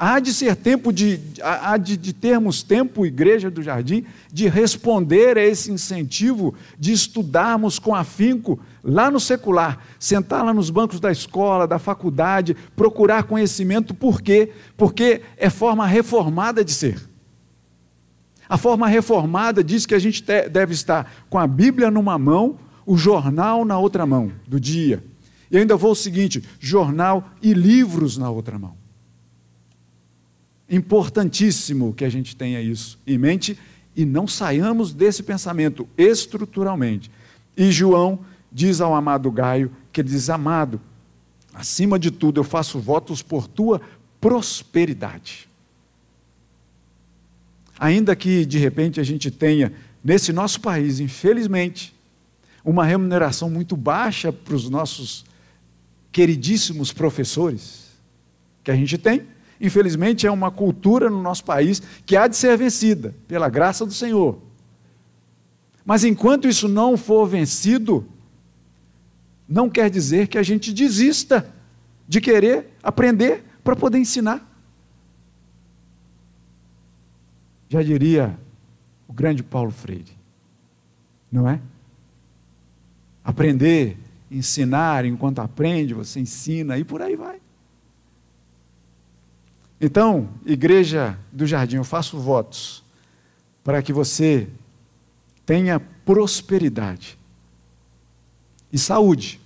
Há 0.03 0.19
de 0.19 0.33
ser 0.33 0.55
tempo 0.55 0.91
de, 0.91 1.19
há 1.43 1.77
de, 1.77 1.95
de, 1.95 2.11
termos 2.11 2.63
tempo, 2.63 3.05
Igreja 3.05 3.51
do 3.51 3.61
Jardim, 3.61 4.03
de 4.33 4.47
responder 4.47 5.37
a 5.37 5.45
esse 5.45 5.71
incentivo 5.71 6.55
de 6.79 6.91
estudarmos 6.91 7.77
com 7.77 7.93
afinco 7.93 8.59
lá 8.83 9.11
no 9.11 9.19
secular, 9.19 9.77
sentar 9.99 10.43
lá 10.43 10.55
nos 10.55 10.71
bancos 10.71 10.99
da 10.99 11.11
escola, 11.11 11.67
da 11.67 11.77
faculdade, 11.77 12.57
procurar 12.75 13.25
conhecimento, 13.25 13.93
por 13.93 14.23
quê? 14.23 14.51
Porque 14.75 15.21
é 15.37 15.51
forma 15.51 15.85
reformada 15.85 16.65
de 16.65 16.73
ser. 16.73 16.99
A 18.49 18.57
forma 18.57 18.87
reformada 18.87 19.63
diz 19.63 19.85
que 19.85 19.93
a 19.93 19.99
gente 19.99 20.23
deve 20.49 20.73
estar 20.73 21.13
com 21.29 21.37
a 21.37 21.45
Bíblia 21.45 21.91
numa 21.91 22.17
mão, 22.17 22.57
o 22.87 22.97
jornal 22.97 23.63
na 23.63 23.77
outra 23.77 24.07
mão 24.07 24.31
do 24.47 24.59
dia. 24.59 25.03
E 25.51 25.59
ainda 25.59 25.77
vou 25.77 25.91
o 25.91 25.95
seguinte: 25.95 26.43
jornal 26.59 27.29
e 27.39 27.53
livros 27.53 28.17
na 28.17 28.31
outra 28.31 28.57
mão. 28.57 28.80
Importantíssimo 30.71 31.93
que 31.93 32.05
a 32.05 32.09
gente 32.09 32.33
tenha 32.33 32.61
isso 32.61 32.97
em 33.05 33.17
mente 33.17 33.59
e 33.93 34.05
não 34.05 34.25
saiamos 34.25 34.93
desse 34.93 35.21
pensamento 35.21 35.85
estruturalmente. 35.97 37.11
E 37.57 37.69
João 37.73 38.19
diz 38.49 38.79
ao 38.79 38.95
amado 38.95 39.29
Gaio 39.29 39.69
que 39.91 39.99
ele 39.99 40.07
diz: 40.07 40.29
Amado, 40.29 40.79
acima 41.53 41.99
de 41.99 42.09
tudo 42.09 42.39
eu 42.39 42.45
faço 42.45 42.79
votos 42.79 43.21
por 43.21 43.47
tua 43.47 43.81
prosperidade. 44.21 45.49
Ainda 47.77 48.15
que 48.15 48.45
de 48.45 48.57
repente 48.57 48.97
a 48.99 49.03
gente 49.03 49.29
tenha 49.29 49.73
nesse 50.01 50.31
nosso 50.31 50.61
país, 50.61 51.01
infelizmente, 51.01 51.93
uma 52.63 52.85
remuneração 52.85 53.49
muito 53.49 53.75
baixa 53.75 54.31
para 54.31 54.55
os 54.55 54.69
nossos 54.69 55.25
queridíssimos 56.11 56.93
professores, 56.93 57.89
que 58.63 58.71
a 58.71 58.75
gente 58.75 58.97
tem, 58.97 59.23
infelizmente, 59.61 60.25
é 60.25 60.31
uma 60.31 60.49
cultura 60.49 61.09
no 61.09 61.21
nosso 61.21 61.45
país 61.45 61.81
que 62.05 62.17
há 62.17 62.27
de 62.27 62.35
ser 62.35 62.57
vencida, 62.57 63.13
pela 63.27 63.47
graça 63.47 63.85
do 63.85 63.93
Senhor. 63.93 64.41
Mas 65.85 66.03
enquanto 66.03 66.47
isso 66.47 66.67
não 66.67 66.97
for 66.97 67.27
vencido, 67.27 68.05
não 69.47 69.69
quer 69.69 69.89
dizer 69.89 70.27
que 70.27 70.37
a 70.37 70.43
gente 70.43 70.73
desista 70.73 71.47
de 72.07 72.19
querer 72.19 72.69
aprender 72.81 73.43
para 73.63 73.75
poder 73.75 73.99
ensinar. 73.99 74.47
Já 77.69 77.81
diria 77.83 78.37
o 79.07 79.13
grande 79.13 79.43
Paulo 79.43 79.71
Freire, 79.71 80.11
não 81.31 81.47
é? 81.47 81.59
Aprender, 83.23 83.97
ensinar, 84.29 85.05
enquanto 85.05 85.39
aprende, 85.39 85.93
você 85.93 86.19
ensina 86.19 86.77
e 86.77 86.83
por 86.83 87.01
aí 87.01 87.15
vai. 87.15 87.39
Então, 89.83 90.29
igreja 90.45 91.17
do 91.31 91.47
jardim, 91.47 91.77
eu 91.77 91.83
faço 91.83 92.19
votos 92.19 92.83
para 93.63 93.81
que 93.81 93.91
você 93.91 94.47
tenha 95.43 95.79
prosperidade 95.79 97.17
e 98.71 98.77
saúde. 98.77 99.41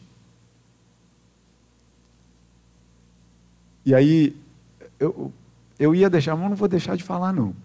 E 3.86 3.96
aí, 3.96 4.36
eu, 5.00 5.32
eu 5.80 5.96
ia 5.96 6.10
deixar, 6.10 6.36
mas 6.36 6.50
não 6.50 6.56
vou 6.58 6.68
deixar 6.68 6.98
de 6.98 7.04
falar, 7.04 7.32
não. 7.32 7.56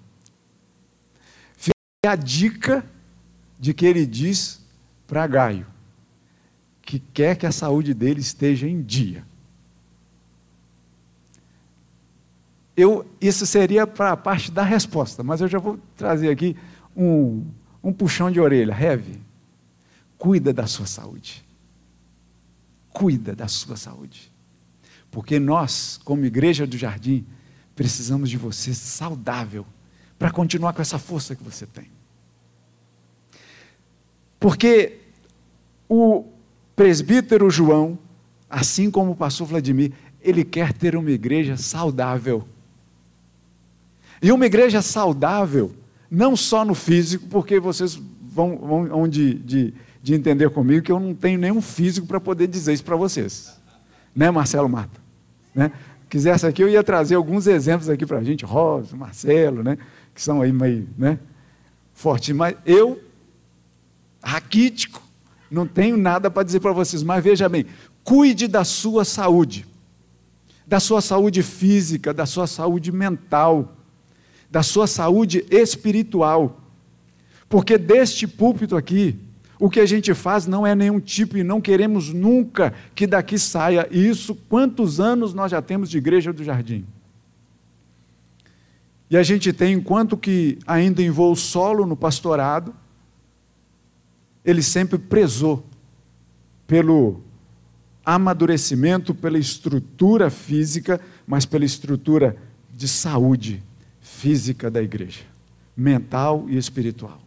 Fica 1.56 1.74
a 2.04 2.14
dica 2.14 2.86
de 3.58 3.74
que 3.74 3.84
ele 3.84 4.06
diz 4.06 4.64
para 5.08 5.26
Gaio 5.26 5.66
que 6.82 7.00
quer 7.00 7.36
que 7.36 7.46
a 7.46 7.52
saúde 7.52 7.94
dele 7.94 8.20
esteja 8.20 8.68
em 8.68 8.80
dia. 8.80 9.24
Eu, 12.80 13.06
isso 13.20 13.46
seria 13.46 13.86
para 13.86 14.12
a 14.12 14.16
parte 14.16 14.50
da 14.50 14.62
resposta, 14.62 15.22
mas 15.22 15.40
eu 15.40 15.48
já 15.48 15.58
vou 15.58 15.78
trazer 15.96 16.30
aqui 16.30 16.56
um, 16.96 17.44
um 17.82 17.92
puxão 17.92 18.30
de 18.30 18.40
orelha. 18.40 18.76
Heavy, 18.78 19.20
cuida 20.18 20.52
da 20.52 20.66
sua 20.66 20.86
saúde. 20.86 21.44
Cuida 22.90 23.34
da 23.34 23.48
sua 23.48 23.76
saúde. 23.76 24.30
Porque 25.10 25.38
nós, 25.38 25.98
como 26.04 26.24
igreja 26.24 26.66
do 26.66 26.76
jardim, 26.76 27.24
precisamos 27.74 28.30
de 28.30 28.36
você 28.36 28.74
saudável 28.74 29.66
para 30.18 30.30
continuar 30.30 30.72
com 30.72 30.82
essa 30.82 30.98
força 30.98 31.34
que 31.34 31.42
você 31.42 31.66
tem. 31.66 31.90
Porque 34.38 34.98
o 35.88 36.24
presbítero 36.76 37.50
João, 37.50 37.98
assim 38.48 38.90
como 38.90 39.12
o 39.12 39.16
pastor 39.16 39.46
Vladimir, 39.46 39.92
ele 40.20 40.44
quer 40.44 40.72
ter 40.72 40.94
uma 40.94 41.10
igreja 41.10 41.56
saudável. 41.56 42.46
E 44.22 44.30
uma 44.30 44.46
igreja 44.46 44.82
saudável, 44.82 45.72
não 46.10 46.36
só 46.36 46.64
no 46.64 46.74
físico, 46.74 47.26
porque 47.28 47.58
vocês 47.58 47.98
vão, 48.20 48.56
vão, 48.56 49.08
de, 49.08 49.34
de, 49.34 49.74
de 50.02 50.14
entender 50.14 50.50
comigo 50.50 50.84
que 50.84 50.92
eu 50.92 51.00
não 51.00 51.14
tenho 51.14 51.38
nenhum 51.38 51.60
físico 51.60 52.06
para 52.06 52.20
poder 52.20 52.46
dizer 52.46 52.72
isso 52.72 52.84
para 52.84 52.96
vocês. 52.96 53.58
Né, 54.14 54.30
Marcelo 54.30 54.68
Mata? 54.68 55.00
Né? 55.54 55.72
Quisesse 56.08 56.46
aqui, 56.46 56.62
eu 56.62 56.68
ia 56.68 56.82
trazer 56.82 57.14
alguns 57.14 57.46
exemplos 57.46 57.88
aqui 57.88 58.04
para 58.04 58.18
a 58.18 58.22
gente, 58.22 58.44
Rosa, 58.44 58.96
Marcelo, 58.96 59.62
né? 59.62 59.78
que 60.14 60.22
são 60.22 60.42
aí 60.42 60.52
meio 60.52 60.88
né? 60.98 61.18
fortes, 61.94 62.34
mas 62.34 62.56
eu, 62.66 63.00
raquítico, 64.22 65.00
não 65.50 65.66
tenho 65.66 65.96
nada 65.96 66.30
para 66.30 66.42
dizer 66.42 66.60
para 66.60 66.72
vocês, 66.72 67.02
mas 67.02 67.22
veja 67.22 67.48
bem, 67.48 67.66
cuide 68.04 68.46
da 68.46 68.64
sua 68.64 69.04
saúde, 69.04 69.66
da 70.66 70.78
sua 70.78 71.00
saúde 71.00 71.42
física, 71.42 72.12
da 72.12 72.26
sua 72.26 72.46
saúde 72.46 72.92
mental, 72.92 73.76
da 74.50 74.62
sua 74.62 74.86
saúde 74.86 75.44
espiritual. 75.50 76.60
Porque 77.48 77.78
deste 77.78 78.26
púlpito 78.26 78.76
aqui, 78.76 79.16
o 79.58 79.70
que 79.70 79.80
a 79.80 79.86
gente 79.86 80.12
faz 80.14 80.46
não 80.46 80.66
é 80.66 80.74
nenhum 80.74 80.98
tipo 80.98 81.36
e 81.36 81.44
não 81.44 81.60
queremos 81.60 82.12
nunca 82.12 82.74
que 82.94 83.06
daqui 83.06 83.38
saia. 83.38 83.86
E 83.90 84.08
isso, 84.08 84.34
quantos 84.34 84.98
anos 84.98 85.32
nós 85.32 85.50
já 85.50 85.62
temos 85.62 85.88
de 85.88 85.98
Igreja 85.98 86.32
do 86.32 86.42
Jardim? 86.42 86.84
E 89.08 89.16
a 89.16 89.22
gente 89.22 89.52
tem, 89.52 89.74
enquanto 89.74 90.16
que 90.16 90.58
ainda 90.66 91.02
em 91.02 91.10
voo 91.10 91.34
solo 91.36 91.84
no 91.84 91.96
pastorado, 91.96 92.74
ele 94.44 94.62
sempre 94.62 94.98
prezou 94.98 95.64
pelo 96.66 97.20
amadurecimento, 98.04 99.14
pela 99.14 99.38
estrutura 99.38 100.30
física, 100.30 101.00
mas 101.26 101.44
pela 101.44 101.64
estrutura 101.64 102.36
de 102.74 102.88
saúde 102.88 103.62
física 104.20 104.70
da 104.70 104.82
igreja, 104.82 105.22
mental 105.74 106.44
e 106.48 106.58
espiritual. 106.58 107.18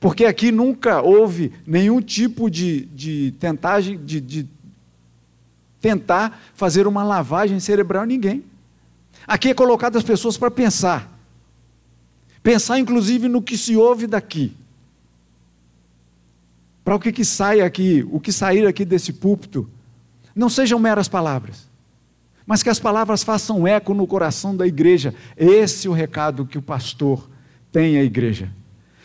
Porque 0.00 0.24
aqui 0.24 0.50
nunca 0.50 1.00
houve 1.00 1.52
nenhum 1.64 2.02
tipo 2.02 2.50
de, 2.50 2.86
de 2.86 3.32
tentagem, 3.38 3.96
de, 4.04 4.20
de 4.20 4.46
tentar 5.80 6.42
fazer 6.54 6.86
uma 6.88 7.04
lavagem 7.04 7.60
cerebral 7.60 8.04
em 8.04 8.08
ninguém. 8.08 8.44
Aqui 9.24 9.50
é 9.50 9.54
colocado 9.54 9.96
as 9.96 10.02
pessoas 10.02 10.36
para 10.36 10.50
pensar. 10.50 11.08
Pensar, 12.42 12.78
inclusive, 12.80 13.28
no 13.28 13.40
que 13.40 13.56
se 13.56 13.76
ouve 13.76 14.08
daqui. 14.08 14.52
Para 16.84 16.96
o 16.96 17.00
que, 17.00 17.12
que 17.12 17.24
sai 17.24 17.60
aqui, 17.60 18.06
o 18.10 18.18
que 18.18 18.32
sair 18.32 18.66
aqui 18.66 18.84
desse 18.84 19.12
púlpito, 19.12 19.68
não 20.34 20.48
sejam 20.48 20.78
meras 20.78 21.08
palavras, 21.08 21.68
mas 22.46 22.62
que 22.62 22.70
as 22.70 22.78
palavras 22.78 23.22
façam 23.22 23.66
eco 23.66 23.92
no 23.92 24.06
coração 24.06 24.56
da 24.56 24.66
igreja. 24.66 25.12
Esse 25.36 25.88
é 25.88 25.90
o 25.90 25.92
recado 25.92 26.46
que 26.46 26.56
o 26.56 26.62
pastor 26.62 27.28
tem 27.72 27.98
à 27.98 28.04
igreja. 28.04 28.50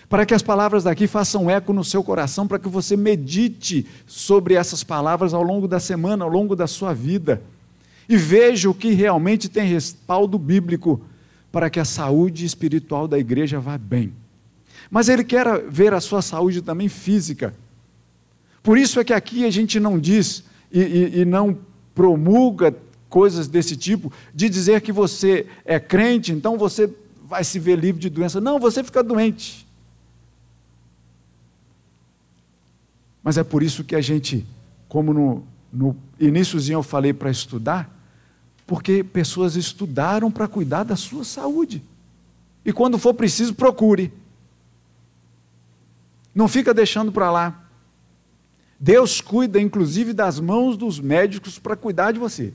Para 0.07 0.25
que 0.25 0.33
as 0.33 0.41
palavras 0.41 0.83
daqui 0.83 1.07
façam 1.07 1.49
eco 1.49 1.73
no 1.73 1.83
seu 1.83 2.03
coração, 2.03 2.45
para 2.45 2.59
que 2.59 2.69
você 2.69 2.95
medite 2.95 3.85
sobre 4.05 4.53
essas 4.53 4.83
palavras 4.83 5.33
ao 5.33 5.41
longo 5.41 5.67
da 5.67 5.79
semana, 5.79 6.23
ao 6.23 6.29
longo 6.29 6.55
da 6.55 6.67
sua 6.67 6.93
vida 6.93 7.41
e 8.11 8.17
veja 8.17 8.69
o 8.69 8.73
que 8.73 8.91
realmente 8.91 9.47
tem 9.47 9.65
respaldo 9.65 10.37
bíblico 10.37 11.01
para 11.49 11.69
que 11.69 11.79
a 11.79 11.85
saúde 11.85 12.43
espiritual 12.43 13.07
da 13.07 13.17
igreja 13.17 13.57
vá 13.57 13.77
bem. 13.77 14.11
Mas 14.89 15.07
ele 15.07 15.23
quer 15.23 15.63
ver 15.69 15.93
a 15.93 16.01
sua 16.01 16.21
saúde 16.21 16.61
também 16.61 16.89
física. 16.89 17.53
Por 18.61 18.77
isso 18.77 18.99
é 18.99 19.05
que 19.05 19.13
aqui 19.13 19.45
a 19.45 19.49
gente 19.49 19.79
não 19.79 19.97
diz 19.97 20.43
e, 20.69 20.81
e, 20.81 21.19
e 21.21 21.25
não 21.25 21.57
promulga 21.95 22.75
coisas 23.11 23.49
desse 23.49 23.75
tipo, 23.75 24.11
de 24.33 24.47
dizer 24.47 24.79
que 24.79 24.91
você 24.91 25.45
é 25.65 25.81
crente, 25.81 26.31
então 26.31 26.57
você 26.57 26.89
vai 27.25 27.43
se 27.43 27.59
ver 27.59 27.77
livre 27.77 28.01
de 28.01 28.09
doença. 28.09 28.39
Não, 28.39 28.57
você 28.57 28.81
fica 28.81 29.03
doente. 29.03 29.67
Mas 33.21 33.37
é 33.37 33.43
por 33.43 33.61
isso 33.61 33.83
que 33.83 33.97
a 33.97 34.01
gente, 34.01 34.45
como 34.87 35.13
no, 35.13 35.43
no 35.71 35.95
iníciozinho 36.17 36.77
eu 36.77 36.83
falei 36.83 37.11
para 37.11 37.29
estudar, 37.29 37.93
porque 38.65 39.03
pessoas 39.03 39.57
estudaram 39.57 40.31
para 40.31 40.47
cuidar 40.47 40.83
da 40.83 40.95
sua 40.95 41.25
saúde. 41.25 41.83
E 42.63 42.71
quando 42.71 42.97
for 42.97 43.13
preciso, 43.13 43.53
procure. 43.53 44.11
Não 46.33 46.47
fica 46.47 46.73
deixando 46.73 47.11
para 47.11 47.29
lá. 47.29 47.61
Deus 48.79 49.19
cuida, 49.19 49.59
inclusive, 49.59 50.13
das 50.13 50.39
mãos 50.39 50.77
dos 50.77 50.97
médicos 50.97 51.59
para 51.59 51.75
cuidar 51.75 52.13
de 52.13 52.19
você. 52.19 52.53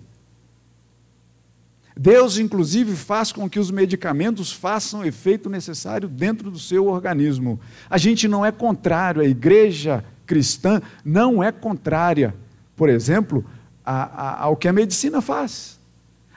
Deus, 1.99 2.37
inclusive, 2.37 2.95
faz 2.95 3.33
com 3.33 3.49
que 3.49 3.59
os 3.59 3.71
medicamentos 3.71 4.53
façam 4.53 5.01
o 5.01 5.05
efeito 5.05 5.49
necessário 5.49 6.07
dentro 6.09 6.51
do 6.51 6.59
seu 6.59 6.89
organismo. 6.89 7.59
A 7.89 7.97
gente 7.97 8.29
não 8.29 8.45
é 8.45 8.53
contrário, 8.53 9.23
a 9.23 9.25
igreja 9.25 10.05
cristã 10.27 10.83
não 11.03 11.43
é 11.43 11.51
contrária, 11.51 12.35
por 12.77 12.91
exemplo, 12.91 13.43
a, 13.83 14.03
a, 14.03 14.43
ao 14.43 14.57
que 14.57 14.69
a 14.69 14.75
medicina 14.75 15.23
faz. 15.23 15.81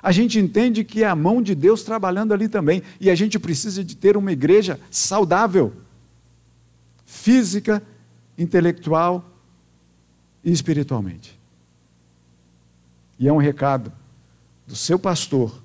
A 0.02 0.14
gente 0.14 0.40
entende 0.40 0.86
que 0.86 1.04
é 1.04 1.08
a 1.08 1.16
mão 1.16 1.42
de 1.42 1.54
Deus 1.54 1.84
trabalhando 1.84 2.34
ali 2.34 2.48
também, 2.48 2.82
e 2.98 3.10
a 3.10 3.16
gente 3.16 3.38
precisa 3.38 3.84
de 3.84 3.98
ter 3.98 4.16
uma 4.16 4.32
igreja 4.32 4.80
saudável, 4.90 5.74
física, 7.06 7.84
intelectual 8.38 9.30
e 10.42 10.54
espiritualmente. 10.54 11.38
E 13.20 13.28
é 13.28 13.34
um 13.34 13.38
recado 13.38 13.92
do 14.70 14.76
seu 14.76 15.00
pastor 15.00 15.64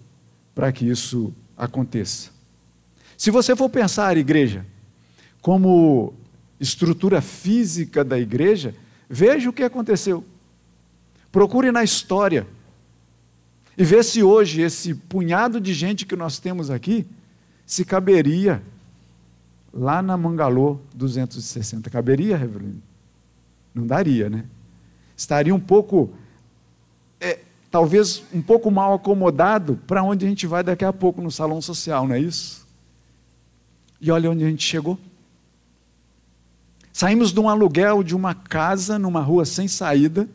para 0.55 0.73
que 0.73 0.89
isso 0.89 1.31
aconteça. 1.55 2.31
Se 3.19 3.31
você 3.31 3.55
for 3.55 3.69
pensar 3.69 4.09
a 4.09 4.19
igreja 4.19 4.65
como 5.43 6.15
estrutura 6.59 7.21
física 7.21 8.03
da 8.03 8.19
igreja, 8.19 8.75
veja 9.09 9.51
o 9.51 9.53
que 9.53 9.63
aconteceu. 9.63 10.25
Procure 11.31 11.71
na 11.71 11.85
história 11.85 12.47
e 13.77 13.85
ver 13.85 14.03
se 14.05 14.23
hoje 14.23 14.63
esse 14.63 14.95
punhado 14.95 15.61
de 15.61 15.75
gente 15.75 16.07
que 16.07 16.17
nós 16.17 16.39
temos 16.39 16.71
aqui 16.71 17.07
se 17.67 17.85
caberia 17.85 18.63
lá 19.71 20.01
na 20.01 20.17
Mangalô 20.17 20.81
260. 20.95 21.91
Caberia, 21.91 22.39
Reverendo? 22.39 22.81
Não 23.75 23.87
daria, 23.87 24.31
né? 24.31 24.47
Estaria 25.15 25.55
um 25.55 25.61
pouco, 25.61 26.15
talvez 27.75 28.23
um 28.33 28.41
pouco 28.41 28.71
mal 28.71 28.95
acomodado 28.95 29.81
para 29.85 30.01
onde 30.01 30.25
a 30.25 30.29
gente 30.29 30.47
vai 30.47 30.63
daqui 30.63 30.85
a 30.85 30.93
pouco 30.93 31.21
no 31.21 31.29
salão 31.29 31.61
social, 31.61 32.07
não 32.07 32.15
é 32.15 32.21
isso? 32.21 32.65
E 34.01 34.13
olha 34.13 34.31
onde 34.31 34.45
a 34.45 34.49
gente 34.49 34.63
chegou. 34.63 34.97
Saímos 36.93 37.33
de 37.33 37.41
um 37.41 37.49
aluguel 37.49 38.05
de 38.05 38.15
uma 38.15 38.33
casa 38.33 38.97
numa 38.97 39.21
rua 39.21 39.45
sem 39.45 39.67
saída 39.67 40.29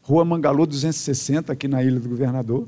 Rua 0.00 0.24
Mangalô 0.24 0.64
260, 0.64 1.52
aqui 1.52 1.68
na 1.68 1.84
Ilha 1.84 2.00
do 2.00 2.08
Governador. 2.08 2.66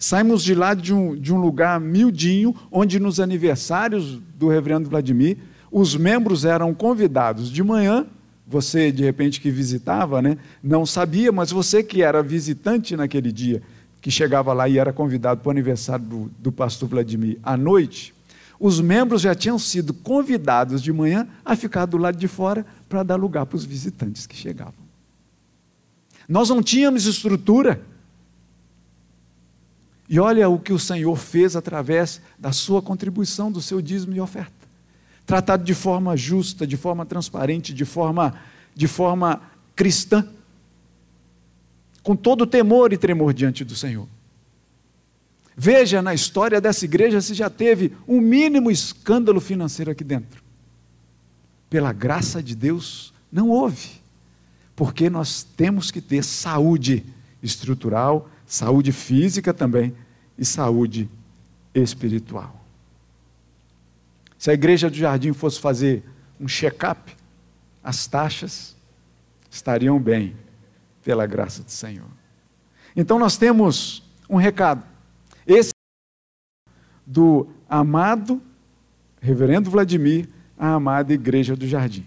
Saímos 0.00 0.42
de 0.42 0.56
lá 0.56 0.74
de 0.74 0.92
um, 0.92 1.14
de 1.14 1.32
um 1.32 1.40
lugar 1.40 1.78
miudinho, 1.78 2.52
onde 2.72 2.98
nos 2.98 3.20
aniversários 3.20 4.18
do 4.36 4.48
reverendo 4.48 4.90
Vladimir, 4.90 5.38
os 5.70 5.94
membros 5.94 6.44
eram 6.44 6.74
convidados 6.74 7.52
de 7.52 7.62
manhã, 7.62 8.04
você 8.48 8.90
de 8.90 9.04
repente 9.04 9.40
que 9.40 9.50
visitava, 9.50 10.22
né, 10.22 10.38
não 10.62 10.86
sabia, 10.86 11.30
mas 11.30 11.50
você 11.50 11.82
que 11.82 12.02
era 12.02 12.22
visitante 12.22 12.96
naquele 12.96 13.30
dia, 13.30 13.62
que 14.00 14.10
chegava 14.10 14.52
lá 14.52 14.68
e 14.68 14.78
era 14.78 14.92
convidado 14.92 15.40
para 15.40 15.48
o 15.48 15.50
aniversário 15.50 16.04
do, 16.04 16.30
do 16.38 16.50
pastor 16.50 16.88
Vladimir 16.88 17.38
à 17.42 17.56
noite, 17.56 18.14
os 18.58 18.80
membros 18.80 19.22
já 19.22 19.34
tinham 19.34 19.58
sido 19.58 19.92
convidados 19.92 20.82
de 20.82 20.92
manhã 20.92 21.28
a 21.44 21.54
ficar 21.54 21.86
do 21.86 21.96
lado 21.96 22.16
de 22.16 22.26
fora 22.26 22.66
para 22.88 23.02
dar 23.02 23.16
lugar 23.16 23.46
para 23.46 23.56
os 23.56 23.64
visitantes 23.64 24.26
que 24.26 24.34
chegavam. 24.34 24.88
Nós 26.28 26.48
não 26.48 26.62
tínhamos 26.62 27.06
estrutura. 27.06 27.80
E 30.08 30.18
olha 30.18 30.48
o 30.48 30.58
que 30.58 30.72
o 30.72 30.78
Senhor 30.78 31.16
fez 31.16 31.54
através 31.54 32.20
da 32.38 32.50
sua 32.50 32.82
contribuição, 32.82 33.52
do 33.52 33.60
seu 33.60 33.80
dízimo 33.80 34.14
e 34.14 34.20
oferta. 34.20 34.57
Tratado 35.28 35.62
de 35.62 35.74
forma 35.74 36.16
justa, 36.16 36.66
de 36.66 36.74
forma 36.74 37.04
transparente, 37.04 37.74
de 37.74 37.84
forma, 37.84 38.34
de 38.74 38.88
forma 38.88 39.42
cristã. 39.76 40.26
Com 42.02 42.16
todo 42.16 42.46
temor 42.46 42.94
e 42.94 42.96
tremor 42.96 43.34
diante 43.34 43.62
do 43.62 43.76
Senhor. 43.76 44.08
Veja 45.54 46.00
na 46.00 46.14
história 46.14 46.62
dessa 46.62 46.86
igreja 46.86 47.20
se 47.20 47.34
já 47.34 47.50
teve 47.50 47.92
um 48.06 48.22
mínimo 48.22 48.70
escândalo 48.70 49.38
financeiro 49.38 49.90
aqui 49.90 50.02
dentro. 50.02 50.42
Pela 51.68 51.92
graça 51.92 52.42
de 52.42 52.54
Deus, 52.54 53.12
não 53.30 53.50
houve 53.50 53.98
porque 54.74 55.10
nós 55.10 55.42
temos 55.42 55.90
que 55.90 56.00
ter 56.00 56.22
saúde 56.24 57.04
estrutural, 57.42 58.30
saúde 58.46 58.92
física 58.92 59.52
também 59.52 59.92
e 60.38 60.44
saúde 60.44 61.10
espiritual. 61.74 62.57
Se 64.38 64.50
a 64.50 64.54
igreja 64.54 64.88
do 64.88 64.96
jardim 64.96 65.32
fosse 65.32 65.60
fazer 65.60 66.04
um 66.40 66.46
check-up, 66.46 67.16
as 67.82 68.06
taxas 68.06 68.76
estariam 69.50 69.98
bem, 69.98 70.36
pela 71.02 71.26
graça 71.26 71.62
do 71.62 71.70
Senhor. 71.70 72.06
Então 72.94 73.18
nós 73.18 73.36
temos 73.36 74.02
um 74.28 74.36
recado. 74.36 74.82
Esse 75.46 75.72
do 77.06 77.48
amado 77.68 78.42
reverendo 79.20 79.70
Vladimir, 79.70 80.28
a 80.56 80.74
amada 80.74 81.12
igreja 81.12 81.56
do 81.56 81.66
jardim. 81.66 82.06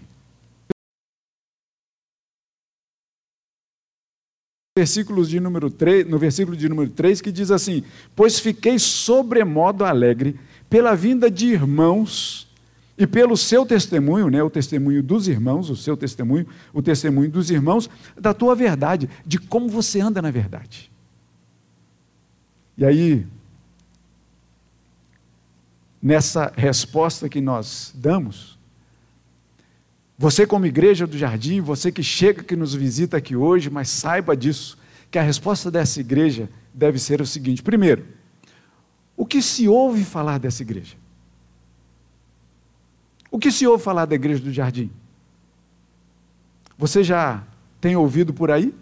Versículos 4.74 5.28
de 5.28 5.38
número 5.38 5.70
3, 5.70 6.08
no 6.08 6.18
versículo 6.18 6.56
de 6.56 6.66
número 6.66 6.88
3, 6.88 7.20
que 7.20 7.30
diz 7.30 7.50
assim: 7.50 7.84
Pois 8.16 8.38
fiquei 8.38 8.78
sobremodo 8.78 9.84
alegre 9.84 10.40
pela 10.70 10.94
vinda 10.94 11.30
de 11.30 11.48
irmãos 11.48 12.48
e 12.96 13.06
pelo 13.06 13.36
seu 13.36 13.66
testemunho, 13.66 14.30
né, 14.30 14.42
o 14.42 14.48
testemunho 14.48 15.02
dos 15.02 15.28
irmãos, 15.28 15.68
o 15.68 15.76
seu 15.76 15.94
testemunho, 15.94 16.46
o 16.72 16.80
testemunho 16.80 17.30
dos 17.30 17.50
irmãos, 17.50 17.90
da 18.18 18.32
tua 18.32 18.54
verdade, 18.54 19.10
de 19.26 19.38
como 19.38 19.68
você 19.68 20.00
anda 20.00 20.22
na 20.22 20.30
verdade. 20.30 20.90
E 22.78 22.84
aí, 22.86 23.26
nessa 26.02 26.50
resposta 26.56 27.28
que 27.28 27.42
nós 27.42 27.92
damos, 27.94 28.58
você, 30.22 30.46
como 30.46 30.64
igreja 30.64 31.04
do 31.04 31.18
jardim, 31.18 31.60
você 31.60 31.90
que 31.90 32.00
chega, 32.00 32.44
que 32.44 32.54
nos 32.54 32.72
visita 32.72 33.16
aqui 33.16 33.34
hoje, 33.34 33.68
mas 33.68 33.88
saiba 33.88 34.36
disso, 34.36 34.78
que 35.10 35.18
a 35.18 35.22
resposta 35.22 35.68
dessa 35.68 35.98
igreja 35.98 36.48
deve 36.72 36.96
ser 37.00 37.20
o 37.20 37.26
seguinte: 37.26 37.60
primeiro, 37.60 38.06
o 39.16 39.26
que 39.26 39.42
se 39.42 39.66
ouve 39.66 40.04
falar 40.04 40.38
dessa 40.38 40.62
igreja? 40.62 40.94
O 43.32 43.36
que 43.36 43.50
se 43.50 43.66
ouve 43.66 43.82
falar 43.82 44.04
da 44.04 44.14
igreja 44.14 44.40
do 44.40 44.52
jardim? 44.52 44.92
Você 46.78 47.02
já 47.02 47.42
tem 47.80 47.96
ouvido 47.96 48.32
por 48.32 48.52
aí? 48.52 48.72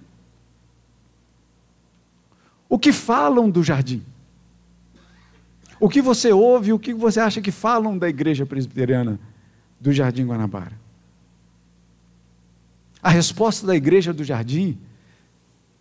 O 2.68 2.78
que 2.78 2.92
falam 2.92 3.48
do 3.48 3.64
jardim? 3.64 4.02
O 5.80 5.88
que 5.88 6.02
você 6.02 6.34
ouve, 6.34 6.74
o 6.74 6.78
que 6.78 6.92
você 6.92 7.18
acha 7.18 7.40
que 7.40 7.50
falam 7.50 7.96
da 7.96 8.10
igreja 8.10 8.44
presbiteriana 8.44 9.18
do 9.80 9.90
Jardim 9.90 10.26
Guanabara? 10.26 10.89
A 13.02 13.08
resposta 13.08 13.66
da 13.66 13.74
igreja 13.74 14.12
do 14.12 14.22
jardim 14.22 14.78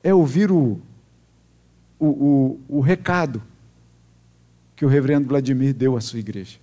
é 0.03 0.13
ouvir 0.13 0.51
o, 0.51 0.79
o, 1.99 2.07
o, 2.07 2.59
o 2.69 2.79
recado 2.79 3.41
que 4.75 4.85
o 4.85 4.87
reverendo 4.87 5.27
Vladimir 5.27 5.73
deu 5.73 5.97
à 5.97 6.01
sua 6.01 6.19
igreja. 6.19 6.57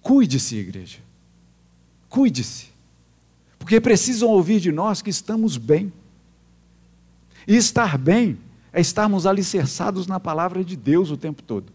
Cuide-se, 0.00 0.56
igreja. 0.56 0.98
Cuide-se. 2.08 2.68
Porque 3.58 3.80
precisam 3.80 4.28
ouvir 4.28 4.60
de 4.60 4.70
nós 4.70 5.02
que 5.02 5.10
estamos 5.10 5.56
bem. 5.56 5.92
E 7.46 7.56
estar 7.56 7.98
bem 7.98 8.38
é 8.72 8.80
estarmos 8.80 9.26
alicerçados 9.26 10.06
na 10.06 10.20
palavra 10.20 10.64
de 10.64 10.76
Deus 10.76 11.10
o 11.10 11.16
tempo 11.16 11.42
todo, 11.42 11.72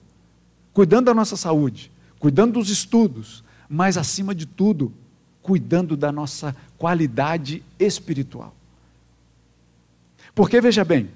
cuidando 0.74 1.06
da 1.06 1.14
nossa 1.14 1.36
saúde, 1.36 1.92
cuidando 2.20 2.54
dos 2.54 2.70
estudos, 2.70 3.44
mas 3.68 3.98
acima 3.98 4.34
de 4.34 4.46
tudo, 4.46 4.94
cuidando 5.46 5.96
da 5.96 6.12
nossa 6.12 6.56
qualidade 6.76 7.64
espiritual. 7.78 8.52
Porque 10.34 10.60
veja 10.60 10.84
bem, 10.84 11.08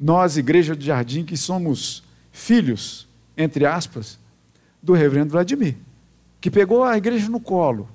nós, 0.00 0.38
Igreja 0.38 0.74
do 0.74 0.82
Jardim, 0.82 1.22
que 1.22 1.36
somos 1.36 2.02
filhos, 2.32 3.06
entre 3.36 3.66
aspas, 3.66 4.18
do 4.82 4.94
reverendo 4.94 5.32
Vladimir, 5.32 5.76
que 6.40 6.50
pegou 6.50 6.84
a 6.84 6.96
igreja 6.96 7.28
no 7.28 7.38
colo, 7.38 7.86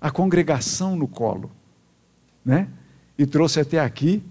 a 0.00 0.10
congregação 0.10 0.96
no 0.96 1.06
colo, 1.06 1.50
né? 2.42 2.70
E 3.18 3.26
trouxe 3.26 3.60
até 3.60 3.78
aqui, 3.78 4.22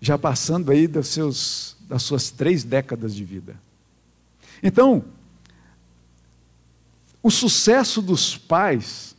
já 0.00 0.18
passando 0.18 0.72
aí 0.72 0.88
dos 0.88 1.06
seus, 1.06 1.76
das 1.88 2.02
suas 2.02 2.28
três 2.28 2.64
décadas 2.64 3.14
de 3.14 3.24
vida. 3.24 3.54
Então, 4.60 5.04
o 7.22 7.30
sucesso 7.30 8.02
dos 8.02 8.36
pais 8.36 9.13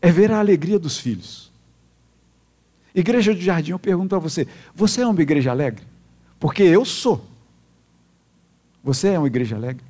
é 0.00 0.10
ver 0.10 0.30
a 0.32 0.38
alegria 0.38 0.78
dos 0.78 0.98
filhos. 0.98 1.50
Igreja 2.94 3.34
do 3.34 3.40
Jardim, 3.40 3.72
eu 3.72 3.78
pergunto 3.78 4.16
a 4.16 4.18
você: 4.18 4.46
você 4.74 5.02
é 5.02 5.06
uma 5.06 5.20
igreja 5.20 5.50
alegre? 5.50 5.84
Porque 6.38 6.62
eu 6.62 6.84
sou. 6.84 7.24
Você 8.82 9.08
é 9.08 9.18
uma 9.18 9.26
igreja 9.26 9.56
alegre? 9.56 9.84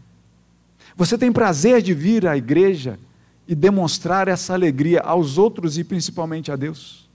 Você 0.97 1.17
tem 1.17 1.33
prazer 1.33 1.81
de 1.81 1.95
vir 1.95 2.27
à 2.27 2.37
igreja 2.37 2.99
e 3.47 3.55
demonstrar 3.55 4.29
essa 4.29 4.53
alegria 4.53 5.01
aos 5.01 5.39
outros 5.39 5.79
e 5.79 5.85
principalmente 5.85 6.51
a 6.51 6.57
Deus? 6.57 7.09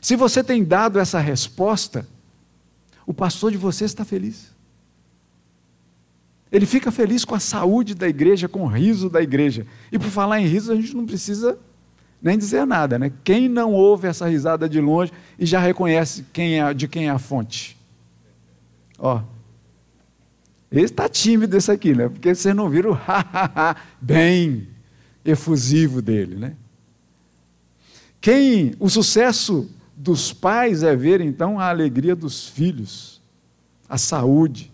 Se 0.00 0.16
você 0.16 0.42
tem 0.42 0.64
dado 0.64 0.98
essa 0.98 1.18
resposta, 1.18 2.06
o 3.06 3.14
pastor 3.14 3.52
de 3.52 3.56
você 3.56 3.84
está 3.84 4.04
feliz. 4.04 4.55
Ele 6.50 6.64
fica 6.64 6.92
feliz 6.92 7.24
com 7.24 7.34
a 7.34 7.40
saúde 7.40 7.94
da 7.94 8.08
igreja, 8.08 8.48
com 8.48 8.62
o 8.62 8.66
riso 8.66 9.10
da 9.10 9.20
igreja. 9.20 9.66
E 9.90 9.98
por 9.98 10.08
falar 10.08 10.40
em 10.40 10.46
riso, 10.46 10.72
a 10.72 10.76
gente 10.76 10.94
não 10.94 11.04
precisa 11.04 11.58
nem 12.22 12.38
dizer 12.38 12.64
nada, 12.66 12.98
né? 12.98 13.12
Quem 13.22 13.48
não 13.48 13.72
ouve 13.72 14.08
essa 14.08 14.28
risada 14.28 14.68
de 14.68 14.80
longe 14.80 15.12
e 15.38 15.44
já 15.44 15.60
reconhece 15.60 16.24
quem 16.32 16.60
é, 16.60 16.72
de 16.72 16.88
quem 16.88 17.08
é 17.08 17.10
a 17.10 17.18
fonte? 17.18 17.76
Ó, 18.98 19.22
ele 20.70 20.84
está 20.84 21.08
tímido 21.08 21.56
esse 21.56 21.70
aqui, 21.70 21.94
né? 21.94 22.08
Porque 22.08 22.34
vocês 22.34 22.54
não 22.54 22.68
viram 22.68 22.92
o 22.92 22.96
bem 24.00 24.68
efusivo 25.24 26.00
dele, 26.00 26.36
né? 26.36 26.54
Quem, 28.20 28.74
o 28.80 28.88
sucesso 28.88 29.70
dos 29.96 30.32
pais 30.32 30.82
é 30.82 30.96
ver 30.96 31.20
então 31.20 31.60
a 31.60 31.68
alegria 31.68 32.16
dos 32.16 32.48
filhos, 32.48 33.20
a 33.88 33.96
saúde, 33.96 34.72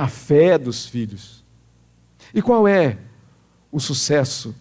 a 0.00 0.08
fé 0.08 0.56
dos 0.56 0.86
filhos. 0.86 1.44
E 2.32 2.40
qual 2.40 2.66
é 2.66 2.96
o 3.70 3.78
sucesso 3.78 4.54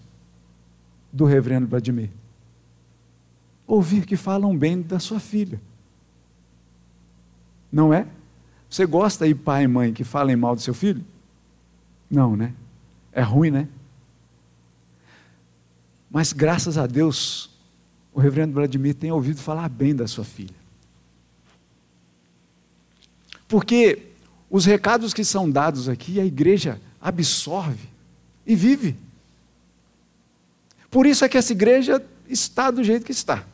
do 1.14 1.24
reverendo 1.24 1.66
Vladimir? 1.66 2.10
Ouvir 3.66 4.06
que 4.06 4.18
falam 4.18 4.58
bem 4.58 4.82
da 4.82 5.00
sua 5.00 5.18
filha. 5.18 5.62
Não 7.72 7.94
é? 7.94 8.06
Você 8.70 8.86
gosta 8.86 9.24
aí, 9.24 9.34
pai 9.34 9.64
e 9.64 9.68
mãe, 9.68 9.94
que 9.94 10.04
falem 10.04 10.36
mal 10.36 10.56
do 10.56 10.62
seu 10.62 10.74
filho? 10.74 11.06
Não, 12.12 12.36
né? 12.36 12.54
É 13.14 13.22
ruim, 13.22 13.50
né? 13.50 13.70
Mas 16.12 16.34
graças 16.34 16.78
a 16.78 16.86
Deus, 16.86 17.50
o 18.12 18.20
reverendo 18.20 18.56
Vladimir 18.56 18.94
tem 18.94 19.10
ouvido 19.10 19.40
falar 19.40 19.70
bem 19.70 19.96
da 19.96 20.06
sua 20.06 20.26
filha. 20.26 20.56
Porque 23.48 24.09
os 24.50 24.66
recados 24.66 25.14
que 25.14 25.24
são 25.24 25.50
dados 25.50 25.88
aqui, 25.88 26.20
a 26.20 26.26
igreja 26.26 26.80
absorve 27.00 27.88
e 28.46 28.56
vive. 28.56 28.96
Por 30.90 31.06
isso 31.06 31.24
é 31.24 31.30
que 31.30 31.38
essa 31.38 31.52
igreja 31.52 32.04
está 32.28 32.72
do 32.72 32.84
jeito 32.84 33.06
que 33.06 33.12
está. 33.12 33.46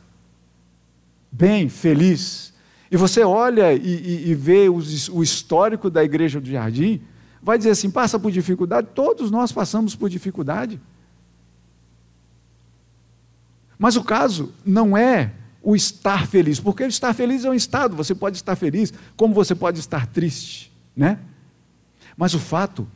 Bem, 1.30 1.68
feliz, 1.68 2.54
e 2.90 2.96
você 2.96 3.22
olha 3.22 3.72
e, 3.74 3.78
e, 3.78 4.30
e 4.30 4.34
vê 4.34 4.68
os, 4.68 5.08
o 5.08 5.22
histórico 5.22 5.90
da 5.90 6.02
igreja 6.02 6.40
do 6.40 6.48
jardim, 6.48 7.02
vai 7.42 7.58
dizer 7.58 7.70
assim: 7.70 7.90
passa 7.90 8.18
por 8.18 8.30
dificuldade? 8.30 8.88
Todos 8.94 9.30
nós 9.30 9.52
passamos 9.52 9.94
por 9.94 10.08
dificuldade. 10.08 10.80
Mas 13.78 13.96
o 13.96 14.04
caso 14.04 14.52
não 14.64 14.96
é 14.96 15.32
o 15.62 15.74
estar 15.74 16.26
feliz, 16.26 16.60
porque 16.60 16.84
estar 16.84 17.12
feliz 17.12 17.44
é 17.44 17.50
um 17.50 17.54
estado, 17.54 17.96
você 17.96 18.14
pode 18.14 18.36
estar 18.36 18.54
feliz, 18.54 18.92
como 19.16 19.34
você 19.34 19.54
pode 19.54 19.80
estar 19.80 20.06
triste, 20.06 20.72
né? 20.96 21.18
Mas 22.16 22.32
o 22.32 22.38
fato 22.38 22.88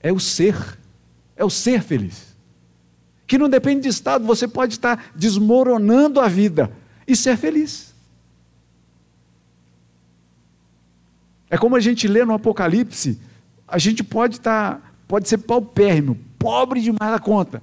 é 0.00 0.12
o 0.12 0.20
ser, 0.20 0.78
é 1.34 1.44
o 1.44 1.50
ser 1.50 1.82
feliz. 1.82 2.36
Que 3.26 3.36
não 3.36 3.48
depende 3.48 3.82
de 3.82 3.88
estado, 3.88 4.24
você 4.24 4.46
pode 4.46 4.74
estar 4.74 5.10
desmoronando 5.14 6.20
a 6.20 6.28
vida 6.28 6.70
e 7.06 7.16
ser 7.16 7.36
feliz. 7.36 7.92
É 11.50 11.58
como 11.58 11.76
a 11.76 11.80
gente 11.80 12.06
lê 12.06 12.24
no 12.24 12.32
Apocalipse, 12.32 13.20
a 13.66 13.78
gente 13.78 14.02
pode 14.02 14.36
estar, 14.36 14.94
pode 15.08 15.28
ser 15.28 15.38
paupérrimo, 15.38 16.18
pobre 16.38 16.80
demais 16.80 17.12
da 17.12 17.18
conta, 17.18 17.62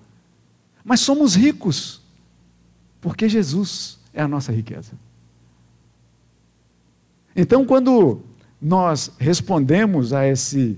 mas 0.83 0.99
somos 0.99 1.35
ricos, 1.35 2.01
porque 3.01 3.27
Jesus 3.27 3.97
é 4.13 4.21
a 4.21 4.27
nossa 4.27 4.51
riqueza. 4.51 4.91
Então, 7.35 7.65
quando 7.65 8.21
nós 8.61 9.11
respondemos 9.17 10.13
a 10.13 10.27
esse, 10.27 10.77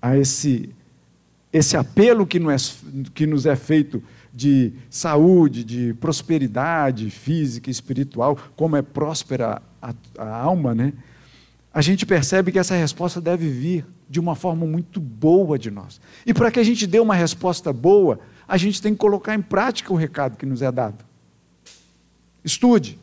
a 0.00 0.16
esse, 0.16 0.70
esse 1.52 1.76
apelo 1.76 2.26
que 2.26 2.38
nos, 2.38 2.82
é, 2.82 3.10
que 3.14 3.26
nos 3.26 3.46
é 3.46 3.56
feito 3.56 4.02
de 4.32 4.72
saúde, 4.90 5.64
de 5.64 5.94
prosperidade 5.94 7.10
física 7.10 7.70
e 7.70 7.72
espiritual, 7.72 8.38
como 8.54 8.76
é 8.76 8.82
próspera 8.82 9.62
a, 9.80 9.94
a 10.18 10.36
alma, 10.36 10.74
né? 10.74 10.92
a 11.72 11.80
gente 11.80 12.04
percebe 12.04 12.50
que 12.50 12.58
essa 12.58 12.74
resposta 12.74 13.20
deve 13.20 13.48
vir 13.48 13.86
de 14.08 14.18
uma 14.18 14.34
forma 14.34 14.66
muito 14.66 15.00
boa 15.00 15.58
de 15.58 15.70
nós. 15.70 16.00
E 16.26 16.34
para 16.34 16.50
que 16.50 16.58
a 16.58 16.64
gente 16.64 16.86
dê 16.86 16.98
uma 16.98 17.14
resposta 17.14 17.72
boa, 17.72 18.18
a 18.46 18.56
gente 18.56 18.80
tem 18.80 18.92
que 18.92 18.98
colocar 18.98 19.34
em 19.34 19.42
prática 19.42 19.92
o 19.92 19.96
recado 19.96 20.36
que 20.36 20.46
nos 20.46 20.62
é 20.62 20.72
dado. 20.72 21.04
Estude, 22.44 22.98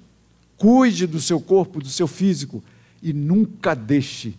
cuide 0.57 1.05
do 1.05 1.21
seu 1.21 1.39
corpo, 1.39 1.79
do 1.79 1.87
seu 1.87 2.07
físico 2.07 2.63
e 3.01 3.13
nunca 3.13 3.75
deixe 3.75 4.35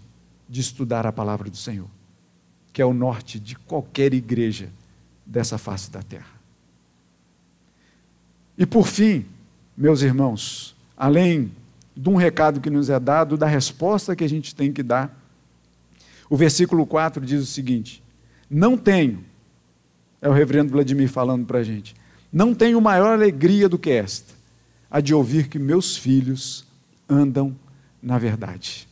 de 0.48 0.60
estudar 0.60 1.06
a 1.06 1.12
palavra 1.12 1.50
do 1.50 1.56
Senhor, 1.56 1.88
que 2.72 2.80
é 2.80 2.84
o 2.84 2.94
norte 2.94 3.38
de 3.38 3.56
qualquer 3.56 4.14
igreja 4.14 4.68
dessa 5.24 5.58
face 5.58 5.90
da 5.90 6.02
terra. 6.02 6.36
E 8.56 8.64
por 8.64 8.86
fim, 8.86 9.26
meus 9.76 10.02
irmãos, 10.02 10.74
além 10.96 11.52
de 11.96 12.08
um 12.08 12.16
recado 12.16 12.60
que 12.60 12.70
nos 12.70 12.90
é 12.90 13.00
dado, 13.00 13.36
da 13.36 13.46
resposta 13.46 14.14
que 14.14 14.24
a 14.24 14.28
gente 14.28 14.54
tem 14.54 14.72
que 14.72 14.82
dar. 14.82 15.14
O 16.28 16.36
versículo 16.36 16.86
4 16.86 17.24
diz 17.24 17.42
o 17.42 17.46
seguinte: 17.46 18.02
Não 18.50 18.76
tenho, 18.76 19.24
é 20.20 20.28
o 20.28 20.32
reverendo 20.32 20.72
Vladimir 20.72 21.08
falando 21.08 21.46
para 21.46 21.58
a 21.58 21.62
gente, 21.62 21.94
não 22.32 22.54
tenho 22.54 22.80
maior 22.80 23.14
alegria 23.14 23.68
do 23.68 23.78
que 23.78 23.90
esta, 23.90 24.34
a 24.90 25.00
de 25.00 25.14
ouvir 25.14 25.48
que 25.48 25.58
meus 25.58 25.96
filhos 25.96 26.66
andam 27.08 27.56
na 28.06 28.18
verdade. 28.18 28.86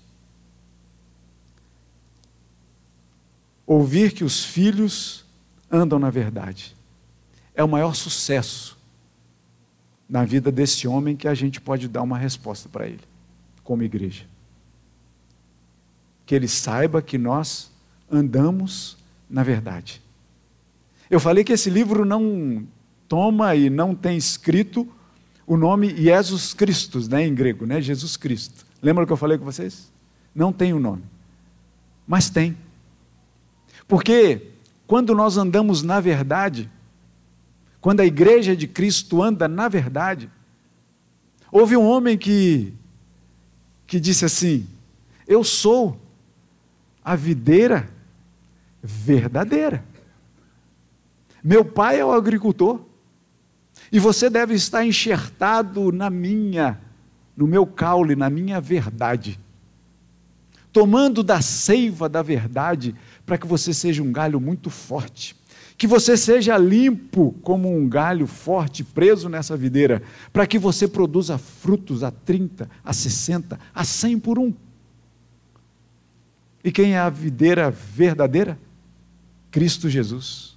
Ouvir 3.64 4.12
que 4.12 4.24
os 4.24 4.44
filhos 4.44 5.24
andam 5.70 6.00
na 6.00 6.10
verdade 6.10 6.74
é 7.54 7.62
o 7.62 7.68
maior 7.68 7.94
sucesso 7.94 8.76
na 10.08 10.24
vida 10.24 10.50
desse 10.50 10.88
homem 10.88 11.14
que 11.14 11.28
a 11.28 11.34
gente 11.34 11.60
pode 11.60 11.86
dar 11.86 12.02
uma 12.02 12.18
resposta 12.18 12.68
para 12.68 12.88
ele, 12.88 13.02
como 13.62 13.84
igreja. 13.84 14.24
Que 16.26 16.34
ele 16.34 16.48
saiba 16.48 17.00
que 17.00 17.16
nós 17.16 17.70
andamos 18.10 18.96
na 19.30 19.44
verdade. 19.44 20.02
Eu 21.08 21.20
falei 21.20 21.44
que 21.44 21.52
esse 21.52 21.70
livro 21.70 22.04
não 22.04 22.66
toma 23.08 23.54
e 23.54 23.70
não 23.70 23.94
tem 23.94 24.16
escrito 24.16 24.88
o 25.46 25.56
nome 25.56 25.94
Jesus 25.94 26.52
Christus, 26.52 27.06
né, 27.06 27.24
em 27.24 27.32
grego, 27.32 27.64
né, 27.64 27.80
Jesus 27.80 28.16
Cristo. 28.16 28.73
Lembra 28.84 29.06
que 29.06 29.12
eu 29.12 29.16
falei 29.16 29.38
com 29.38 29.44
vocês? 29.44 29.90
Não 30.34 30.52
tem 30.52 30.72
o 30.72 30.78
nome. 30.78 31.02
Mas 32.06 32.30
tem. 32.30 32.56
Porque 33.88 34.50
quando 34.86 35.14
nós 35.14 35.36
andamos 35.36 35.82
na 35.82 36.00
verdade, 36.00 36.70
quando 37.80 38.00
a 38.00 38.06
igreja 38.06 38.56
de 38.56 38.66
Cristo 38.66 39.22
anda 39.22 39.48
na 39.48 39.68
verdade. 39.68 40.30
Houve 41.52 41.76
um 41.76 41.84
homem 41.84 42.16
que, 42.16 42.72
que 43.86 44.00
disse 44.00 44.24
assim: 44.24 44.66
Eu 45.26 45.44
sou 45.44 46.00
a 47.04 47.14
videira 47.14 47.88
verdadeira. 48.82 49.84
Meu 51.42 51.64
pai 51.64 52.00
é 52.00 52.04
o 52.04 52.12
agricultor. 52.12 52.80
E 53.92 53.98
você 53.98 54.30
deve 54.30 54.54
estar 54.54 54.84
enxertado 54.84 55.92
na 55.92 56.08
minha, 56.08 56.80
no 57.36 57.46
meu 57.46 57.66
caule, 57.66 58.14
na 58.14 58.30
minha 58.30 58.60
verdade. 58.60 59.38
Tomando 60.72 61.22
da 61.22 61.40
seiva 61.40 62.08
da 62.08 62.22
verdade, 62.22 62.94
para 63.24 63.38
que 63.38 63.46
você 63.46 63.72
seja 63.72 64.02
um 64.02 64.12
galho 64.12 64.40
muito 64.40 64.70
forte. 64.70 65.36
Que 65.76 65.86
você 65.86 66.16
seja 66.16 66.56
limpo 66.56 67.32
como 67.42 67.74
um 67.74 67.88
galho 67.88 68.26
forte 68.26 68.84
preso 68.84 69.28
nessa 69.28 69.56
videira, 69.56 70.02
para 70.32 70.46
que 70.46 70.58
você 70.58 70.86
produza 70.86 71.38
frutos 71.38 72.02
a 72.02 72.10
30, 72.10 72.68
a 72.84 72.92
60, 72.92 73.58
a 73.74 73.84
100 73.84 74.18
por 74.20 74.38
um. 74.38 74.52
E 76.62 76.72
quem 76.72 76.94
é 76.94 76.98
a 76.98 77.10
videira 77.10 77.70
verdadeira? 77.70 78.58
Cristo 79.50 79.88
Jesus. 79.88 80.53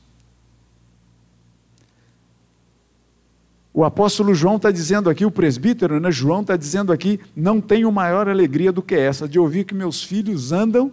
O 3.78 3.84
apóstolo 3.84 4.34
João 4.34 4.56
está 4.56 4.72
dizendo 4.72 5.08
aqui, 5.08 5.24
o 5.24 5.30
presbítero, 5.30 6.00
né? 6.00 6.10
João 6.10 6.42
está 6.42 6.58
dizendo 6.58 6.92
aqui: 6.92 7.20
não 7.36 7.62
tenho 7.62 7.92
maior 7.92 8.28
alegria 8.28 8.72
do 8.72 8.82
que 8.82 8.96
essa, 8.96 9.30
de 9.30 9.38
ouvir 9.38 9.66
que 9.66 9.76
meus 9.76 10.02
filhos 10.02 10.52
andam 10.52 10.92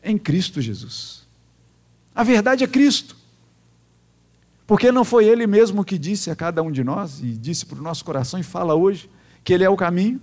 em 0.00 0.16
Cristo 0.16 0.60
Jesus. 0.60 1.26
A 2.14 2.22
verdade 2.22 2.62
é 2.62 2.68
Cristo. 2.68 3.16
Porque 4.64 4.92
não 4.92 5.04
foi 5.04 5.24
Ele 5.24 5.44
mesmo 5.44 5.84
que 5.84 5.98
disse 5.98 6.30
a 6.30 6.36
cada 6.36 6.62
um 6.62 6.70
de 6.70 6.84
nós, 6.84 7.18
e 7.18 7.32
disse 7.32 7.66
para 7.66 7.80
o 7.80 7.82
nosso 7.82 8.04
coração, 8.04 8.38
e 8.38 8.44
fala 8.44 8.76
hoje, 8.76 9.10
que 9.42 9.52
Ele 9.52 9.64
é 9.64 9.68
o 9.68 9.76
caminho, 9.76 10.20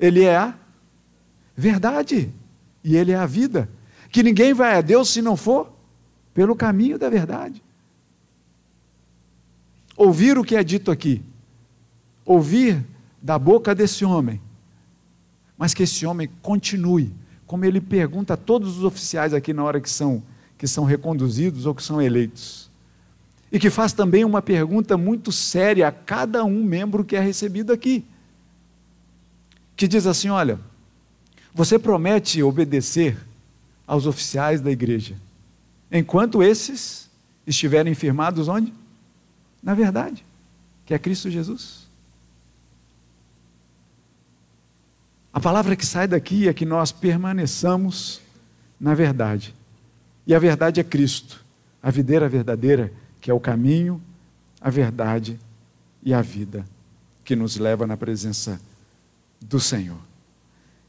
Ele 0.00 0.24
é 0.24 0.36
a 0.36 0.52
verdade, 1.56 2.28
e 2.82 2.96
Ele 2.96 3.12
é 3.12 3.16
a 3.16 3.24
vida. 3.24 3.68
Que 4.10 4.20
ninguém 4.24 4.52
vai 4.52 4.76
a 4.76 4.80
Deus 4.80 5.10
se 5.10 5.22
não 5.22 5.36
for 5.36 5.72
pelo 6.34 6.56
caminho 6.56 6.98
da 6.98 7.08
verdade. 7.08 7.62
Ouvir 9.96 10.36
o 10.36 10.42
que 10.42 10.56
é 10.56 10.64
dito 10.64 10.90
aqui, 10.90 11.22
ouvir 12.26 12.84
da 13.22 13.38
boca 13.38 13.74
desse 13.74 14.04
homem, 14.04 14.40
mas 15.56 15.72
que 15.72 15.84
esse 15.84 16.04
homem 16.04 16.28
continue, 16.42 17.12
como 17.46 17.64
ele 17.64 17.80
pergunta 17.80 18.34
a 18.34 18.36
todos 18.36 18.76
os 18.76 18.84
oficiais 18.84 19.32
aqui 19.32 19.52
na 19.52 19.64
hora 19.64 19.80
que 19.80 19.88
são, 19.88 20.22
que 20.58 20.66
são 20.66 20.84
reconduzidos 20.84 21.64
ou 21.64 21.74
que 21.74 21.82
são 21.82 22.02
eleitos. 22.02 22.68
E 23.50 23.60
que 23.60 23.70
faz 23.70 23.92
também 23.92 24.24
uma 24.24 24.42
pergunta 24.42 24.96
muito 24.96 25.30
séria 25.30 25.86
a 25.86 25.92
cada 25.92 26.44
um 26.44 26.64
membro 26.64 27.04
que 27.04 27.14
é 27.14 27.20
recebido 27.20 27.72
aqui. 27.72 28.04
Que 29.76 29.86
diz 29.86 30.06
assim: 30.06 30.28
olha, 30.28 30.58
você 31.54 31.78
promete 31.78 32.42
obedecer 32.42 33.16
aos 33.86 34.04
oficiais 34.04 34.60
da 34.60 34.70
igreja, 34.70 35.14
enquanto 35.92 36.42
esses 36.42 37.08
estiverem 37.46 37.94
firmados 37.94 38.48
onde? 38.48 38.74
Na 39.62 39.74
verdade, 39.74 40.24
que 40.84 40.92
é 40.92 40.98
Cristo 40.98 41.30
Jesus. 41.30 41.85
A 45.36 45.40
palavra 45.40 45.76
que 45.76 45.84
sai 45.84 46.08
daqui 46.08 46.48
é 46.48 46.54
que 46.54 46.64
nós 46.64 46.90
permaneçamos 46.90 48.22
na 48.80 48.94
verdade. 48.94 49.54
E 50.26 50.34
a 50.34 50.38
verdade 50.38 50.80
é 50.80 50.82
Cristo, 50.82 51.44
a 51.82 51.90
videira 51.90 52.26
verdadeira, 52.26 52.90
que 53.20 53.30
é 53.30 53.34
o 53.34 53.38
caminho, 53.38 54.00
a 54.58 54.70
verdade 54.70 55.38
e 56.02 56.14
a 56.14 56.22
vida, 56.22 56.64
que 57.22 57.36
nos 57.36 57.58
leva 57.58 57.86
na 57.86 57.98
presença 57.98 58.58
do 59.38 59.60
Senhor. 59.60 59.98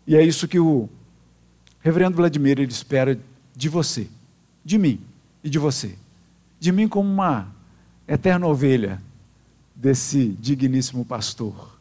E 0.08 0.16
é 0.16 0.24
isso 0.24 0.48
que 0.48 0.62
o 0.62 0.88
reverendo 1.82 2.16
Vladimir 2.16 2.58
ele 2.58 2.72
espera 2.72 3.20
de 3.54 3.68
você, 3.68 4.08
de 4.64 4.78
mim 4.78 5.02
e 5.44 5.50
de 5.50 5.60
você. 5.60 5.94
De 6.58 6.72
mim 6.72 6.88
como 6.88 7.12
uma 7.12 7.54
eterna 8.08 8.48
ovelha 8.48 9.02
desse 9.76 10.30
digníssimo 10.40 11.04
pastor, 11.04 11.78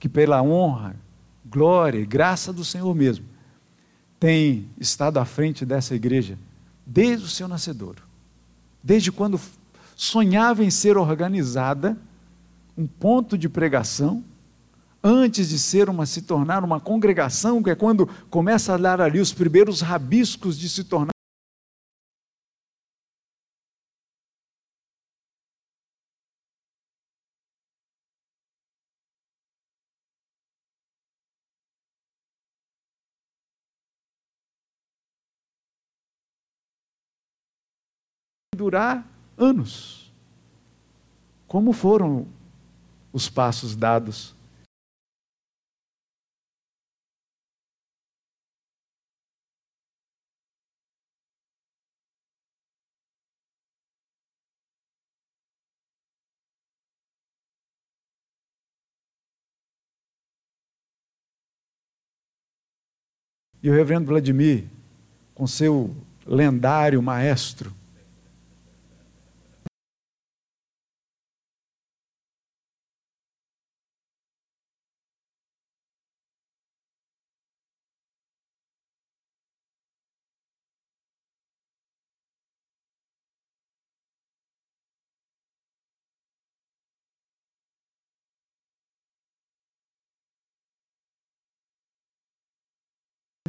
que 0.00 0.08
pela 0.08 0.42
honra 0.42 0.96
glória 1.44 1.98
e 1.98 2.06
graça 2.06 2.52
do 2.52 2.64
Senhor 2.64 2.94
mesmo, 2.94 3.24
tem 4.18 4.68
estado 4.78 5.18
à 5.18 5.24
frente 5.24 5.66
dessa 5.66 5.94
igreja 5.94 6.38
desde 6.86 7.24
o 7.24 7.28
seu 7.28 7.48
nascedouro. 7.48 8.02
Desde 8.82 9.10
quando 9.12 9.40
sonhava 9.96 10.64
em 10.64 10.70
ser 10.70 10.96
organizada, 10.96 11.96
um 12.76 12.86
ponto 12.86 13.36
de 13.36 13.48
pregação, 13.48 14.24
antes 15.02 15.48
de 15.48 15.58
ser 15.58 15.88
uma 15.88 16.06
se 16.06 16.22
tornar 16.22 16.64
uma 16.64 16.80
congregação, 16.80 17.62
que 17.62 17.70
é 17.70 17.74
quando 17.74 18.08
começa 18.30 18.74
a 18.74 18.76
dar 18.76 19.00
ali 19.00 19.20
os 19.20 19.32
primeiros 19.32 19.80
rabiscos 19.80 20.58
de 20.58 20.68
se 20.68 20.84
tornar 20.84 21.12
durar 38.62 39.04
anos. 39.36 40.12
Como 41.48 41.72
foram 41.72 42.28
os 43.12 43.28
passos 43.28 43.74
dados? 43.74 44.36
E 63.60 63.68
o 63.68 63.72
reverendo 63.72 64.06
Vladimir, 64.06 64.64
com 65.34 65.46
seu 65.48 65.94
lendário 66.24 67.02
maestro, 67.02 67.72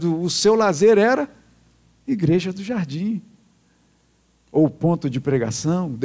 o 0.04 0.30
seu 0.30 0.56
lazer 0.56 0.98
era 0.98 1.30
igreja 2.08 2.52
do 2.52 2.64
jardim, 2.64 3.22
ou 4.52 4.70
ponto 4.70 5.10
de 5.10 5.20
pregação. 5.20 5.98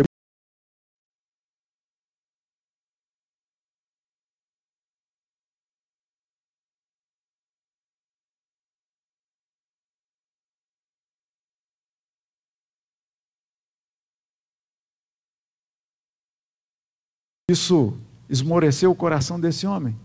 Isso 17.51 17.99
esmoreceu 18.29 18.91
o 18.91 18.95
coração 18.95 19.41
desse 19.41 19.67
homem? 19.67 19.99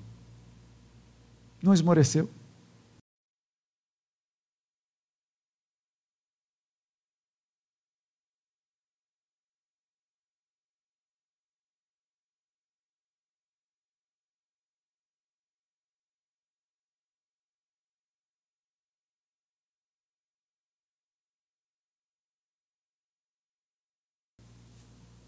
Não 1.62 1.74
esmoreceu. 1.74 2.30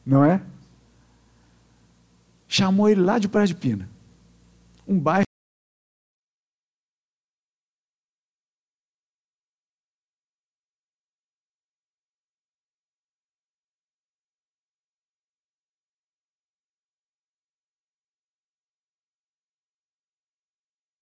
Não 0.05 0.23
é? 0.23 0.41
Chamou 2.47 2.87
ele 2.89 3.01
lá 3.01 3.17
de 3.19 3.27
Praia 3.27 3.47
de 3.47 3.55
Pina, 3.55 3.89
um 4.87 4.99
bairro. 4.99 5.25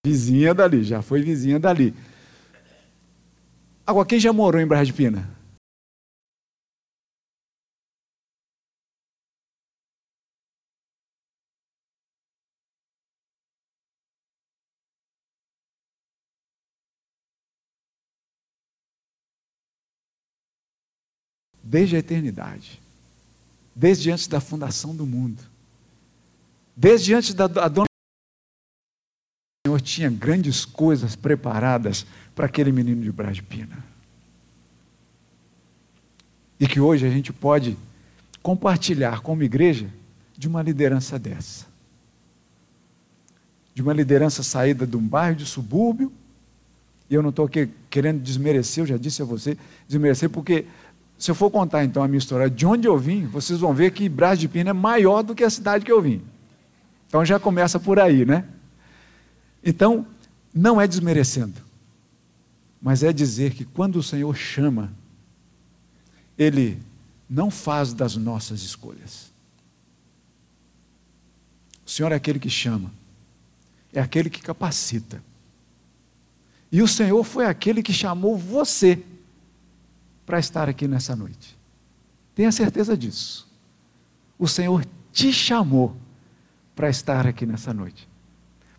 Vizinha 0.05 0.53
dali, 0.53 0.83
já 0.83 1.01
foi 1.01 1.21
vizinha 1.21 1.59
dali. 1.59 1.93
Agora, 3.85 4.05
quem 4.05 4.19
já 4.19 4.33
morou 4.33 4.59
em 4.59 4.67
Barra 4.67 4.83
de 4.83 4.91
Pina? 4.91 5.29
Desde 21.73 21.95
a 21.95 21.99
eternidade, 21.99 22.79
desde 23.73 24.12
antes 24.12 24.27
da 24.27 24.39
fundação 24.39 24.95
do 24.95 25.07
mundo, 25.07 25.41
desde 26.75 27.15
antes 27.15 27.33
da, 27.33 27.47
da 27.47 27.67
dona. 27.67 27.88
O 29.65 29.67
Senhor 29.67 29.81
tinha 29.81 30.09
grandes 30.12 30.65
coisas 30.65 31.15
preparadas 31.15 32.05
para 32.36 32.45
aquele 32.45 32.71
menino 32.71 33.01
de 33.01 33.12
Brás 33.12 33.38
de 33.38 33.41
Pina. 33.41 33.83
E 36.59 36.67
que 36.67 36.79
hoje 36.79 37.07
a 37.07 37.09
gente 37.09 37.33
pode 37.33 37.75
compartilhar 38.43 39.21
como 39.21 39.41
igreja 39.41 39.89
de 40.38 40.47
uma 40.47 40.62
liderança 40.62 41.17
dessa. 41.17 41.65
De 43.73 43.81
uma 43.81 43.93
liderança 43.93 44.43
saída 44.43 44.86
de 44.86 44.95
um 44.95 45.07
bairro 45.07 45.38
de 45.38 45.45
subúrbio. 45.47 46.13
E 47.09 47.15
eu 47.15 47.23
não 47.23 47.31
estou 47.31 47.45
aqui 47.45 47.67
querendo 47.89 48.21
desmerecer, 48.21 48.83
eu 48.83 48.88
já 48.88 48.97
disse 48.97 49.23
a 49.23 49.25
você, 49.25 49.57
desmerecer, 49.88 50.29
porque 50.29 50.67
se 51.23 51.31
eu 51.31 51.36
for 51.36 51.49
contar 51.49 51.86
então 51.86 52.03
a 52.03 52.07
minha 52.07 52.17
história 52.17 52.49
de 52.49 52.65
onde 52.65 52.86
eu 52.86 52.97
vim, 52.97 53.25
vocês 53.25 53.57
vão 53.57 53.73
ver 53.73 53.93
que 53.93 54.09
Brás 54.09 54.38
de 54.38 54.49
Pina 54.49 54.71
é 54.71 54.73
maior 54.73 55.23
do 55.23 55.33
que 55.33 55.41
a 55.41 55.49
cidade 55.49 55.86
que 55.86 55.91
eu 55.91 56.01
vim. 56.01 56.21
Então 57.07 57.23
já 57.23 57.39
começa 57.39 57.79
por 57.79 57.97
aí, 57.97 58.25
né? 58.25 58.45
Então, 59.63 60.05
não 60.53 60.81
é 60.81 60.86
desmerecendo, 60.86 61.62
mas 62.81 63.03
é 63.03 63.13
dizer 63.13 63.53
que 63.53 63.63
quando 63.63 63.95
o 63.95 64.03
Senhor 64.03 64.36
chama, 64.36 64.91
Ele 66.38 66.77
não 67.29 67.49
faz 67.49 67.93
das 67.93 68.17
nossas 68.17 68.62
escolhas. 68.62 69.31
O 71.86 71.89
Senhor 71.89 72.12
é 72.12 72.15
aquele 72.15 72.38
que 72.38 72.49
chama, 72.49 72.91
é 73.93 74.01
aquele 74.01 74.29
que 74.29 74.41
capacita. 74.41 75.23
E 76.69 76.81
o 76.81 76.88
Senhor 76.88 77.23
foi 77.23 77.45
aquele 77.45 77.81
que 77.81 77.93
chamou 77.93 78.38
você 78.38 79.01
para 80.25 80.39
estar 80.39 80.69
aqui 80.69 80.88
nessa 80.88 81.15
noite. 81.15 81.57
Tenha 82.36 82.51
certeza 82.51 82.97
disso. 82.97 83.47
O 84.39 84.47
Senhor 84.47 84.86
te 85.12 85.31
chamou 85.31 85.95
para 86.75 86.89
estar 86.89 87.27
aqui 87.27 87.45
nessa 87.45 87.73
noite 87.73 88.07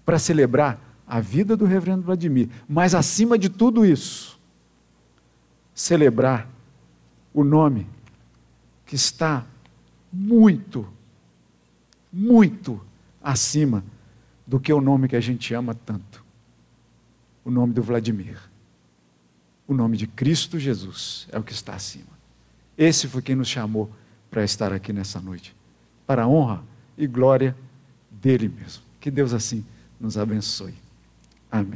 para 0.05 0.19
celebrar 0.19 0.79
a 1.07 1.21
vida 1.21 1.57
do 1.57 1.65
reverendo 1.65 2.03
Vladimir, 2.03 2.49
mas 2.69 2.95
acima 2.95 3.39
de 3.39 3.49
tudo 3.49 3.85
isso, 3.85 4.39
celebrar 5.75 6.49
o 7.33 7.43
nome 7.43 7.87
que 8.87 8.95
está 8.95 9.45
muito, 10.13 10.87
muito 12.13 12.81
acima 13.23 13.85
do 14.47 14.61
que 14.61 14.73
o 14.73 14.81
nome 14.81 15.09
que 15.09 15.17
a 15.17 15.21
gente 15.21 15.53
ama 15.55 15.75
tanto. 15.75 16.25
O 17.45 17.51
nome 17.51 17.73
do 17.73 17.83
Vladimir. 17.83 18.39
O 19.67 19.75
nome 19.75 19.97
de 19.97 20.07
Cristo 20.07 20.59
Jesus 20.59 21.27
é 21.33 21.39
o 21.39 21.43
que 21.43 21.53
está 21.53 21.75
acima. 21.75 22.15
Esse 22.77 23.09
foi 23.09 23.23
quem 23.23 23.35
nos 23.35 23.49
chamou 23.49 23.91
para 24.31 24.45
estar 24.45 24.73
aqui 24.73 24.93
nessa 24.93 25.21
noite, 25.21 25.55
para 26.07 26.25
a 26.25 26.29
honra 26.29 26.63
e 26.99 27.07
glória 27.07 27.57
dele 28.11 28.49
mesmo. 28.49 28.83
Que 29.01 29.11
Deus 29.11 29.33
assim 29.33 29.65
nos 29.99 30.19
abençoe. 30.19 30.75
Amém. 31.51 31.73